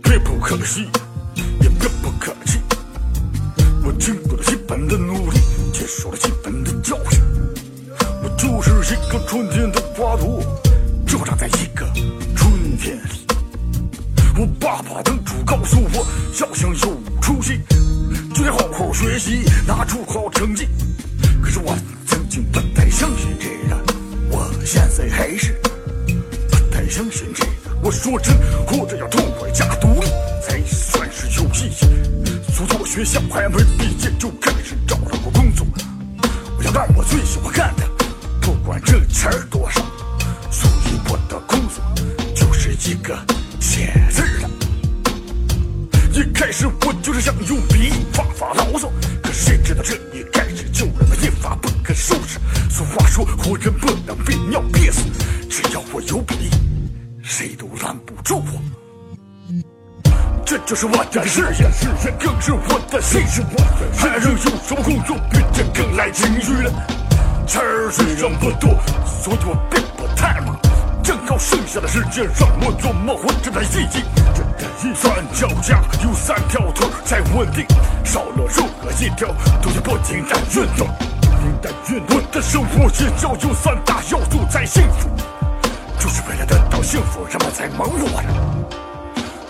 [0.01, 0.87] 别不可惜，
[1.61, 2.59] 也别不客气。
[3.83, 5.37] 我经过了基本的努力，
[5.73, 7.21] 接受了基本的教训。
[8.23, 10.41] 我就是一个春天的花朵，
[11.05, 11.85] 就长在一个
[12.35, 13.27] 春天里。
[14.37, 16.07] 我爸爸当初告诉我，
[16.39, 17.59] 要想有出息，
[18.33, 20.67] 就得好好学习，拿出好成绩。
[21.43, 21.75] 可是我
[22.07, 23.84] 曾经不太相信这个，
[24.65, 25.53] 现在还是
[26.49, 27.51] 不太相信这个。
[27.83, 28.35] 我说真，
[28.65, 30.07] 活着要痛快加独立，
[30.41, 31.85] 才算是有意义。
[32.51, 35.67] 所以我学校还没毕业就开始找了个工作。
[36.57, 37.87] 我要干我最喜欢干的，
[38.41, 39.79] 不管挣钱多少。
[40.49, 41.83] 所以我的工作
[42.33, 43.15] 就是一个
[43.59, 44.49] 写字的。
[46.11, 48.91] 一开始我就是想用笔发发牢骚，
[49.21, 52.39] 可谁知道这一开始就让我一发不可收拾。
[53.15, 55.05] 说，活人不能被尿憋死，
[55.49, 56.49] 只要我有笔，
[57.23, 58.61] 谁都拦不住我。
[60.45, 63.41] 这就是我的事业，事业更是我的兴趣。
[63.97, 66.69] 还能有什么工作比这更来情绪了？
[67.47, 70.59] 钱儿虽然不多，所以我并不太忙。
[71.01, 74.03] 正好剩下的时间让我琢磨活着的意义。
[74.93, 77.65] 三脚架有三条腿儿才稳定，
[78.03, 80.89] 少了任何一条都要不停的运动。
[81.47, 85.09] 我的生活至少有三大要素才幸福，
[85.99, 88.07] 就是为了得到幸福，人们才忙碌。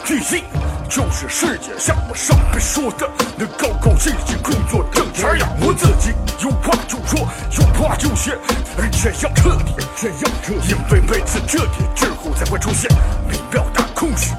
[0.06, 0.44] 第一，
[0.90, 6.12] 就是世界像我上面说的，能高高兴兴工作挣钱养活自己，
[6.44, 7.28] 有话就说，
[7.58, 8.38] 有话就写，
[8.78, 12.92] 而且要彻底，这样彻底，因为每次彻底之后才会出现
[13.28, 14.34] 美妙的空虚。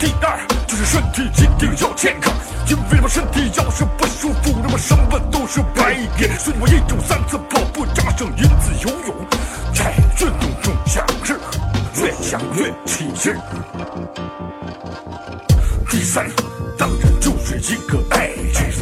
[0.00, 2.32] 第二，就是身体一定要健康，
[2.68, 6.26] 因为我身体要是不舒服，那么什么都是白给。
[6.38, 9.14] 所以我一周三次跑步，加上一次游泳，
[9.74, 11.34] 在运动中享受，
[12.02, 13.34] 越想越起劲。
[15.90, 16.26] 第三，
[16.78, 18.72] 当然就是一个爱情。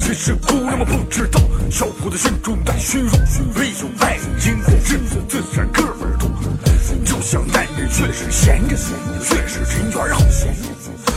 [0.00, 1.40] 其实姑娘们不知道，
[1.70, 3.12] 小伙子心中带虚荣，
[3.54, 6.17] 没有爱情的日子自然哥们
[7.28, 7.44] 儿多。
[7.44, 8.76] 就像男人越是闲着，
[9.22, 10.22] 却是人缘好。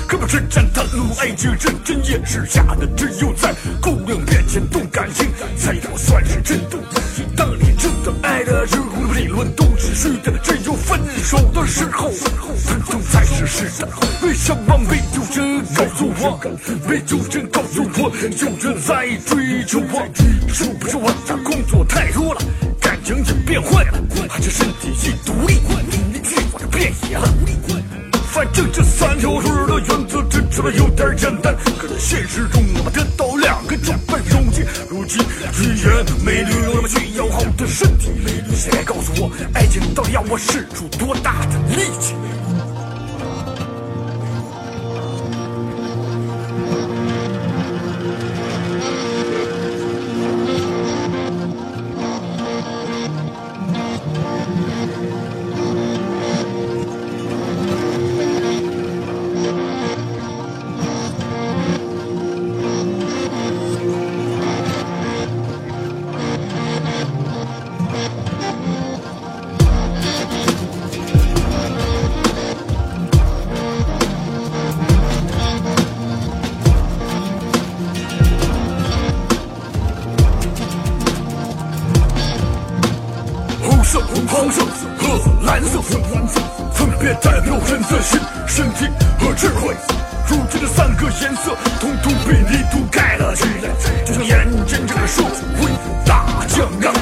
[0.07, 6.78] 可不是真的路，爱情认真也是假的，只有在姑娘面前动感情，才能算是真的。
[7.38, 13.88] 当你真的爱的时候，理论都是虚的，只有分手的时候，分手才是实的。
[14.22, 16.38] 为什么没有人告诉我？
[16.89, 20.05] 没有人告诉我，有人在追求我？
[20.53, 22.41] 是不是我的工作太多了，
[22.82, 25.55] 感情也变坏了，还是身体一独立，
[27.12, 27.84] 就变野了？
[28.32, 34.64] 反正这三条腿的原则听起来有点简单，可在现实中我们得到两个就不容易。
[34.89, 35.22] 如今
[35.59, 38.09] 语言美女有那么需要好的身体，
[38.55, 42.16] 谁来告诉我，爱情到底要我使出多大的力气？
[85.44, 85.82] 蓝色，
[86.74, 88.86] 分别代表人的心、身体
[89.20, 89.76] 和智慧。
[90.28, 93.70] 如今的三个颜色，统统被你涂盖了起来，
[94.06, 95.70] 就像眼前这个社会
[96.06, 96.94] 大酱缸。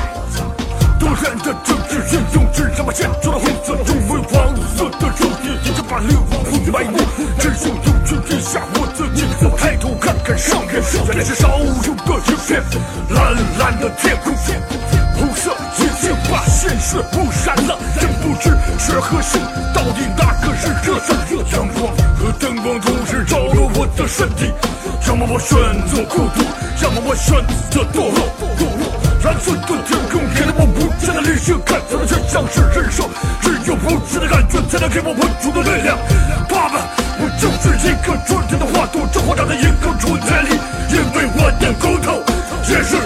[1.00, 6.98] 多元的政治运用，只让把建筑的红色成为黄色的肉体，一直把流亡铺埋没。
[7.40, 12.64] 只有有权天下，我自己我抬头看看上面，原来是少有的一片
[13.10, 14.34] 蓝蓝的天空。
[15.16, 15.54] 红色
[16.32, 19.41] 把现实污染了，真不知是何性，
[19.73, 21.19] 到底哪个是热的？
[21.51, 24.51] 阳光和灯光同时照了我的身体，
[25.07, 25.57] 要么我选
[25.88, 26.43] 择孤独，
[26.84, 27.34] 要么我选
[27.71, 28.30] 择堕落。
[28.59, 33.07] 堕落，蓝色的天空给了我无限的理性，看起来却像是人生。
[33.41, 35.97] 只有无限的感觉，才能给我稳住的力量。
[36.49, 36.86] 爸爸，
[37.17, 40.59] 我就是一个春天的花朵，这花长在一个春天里。
[40.91, 42.21] 因为我的骨头
[42.67, 42.97] 也是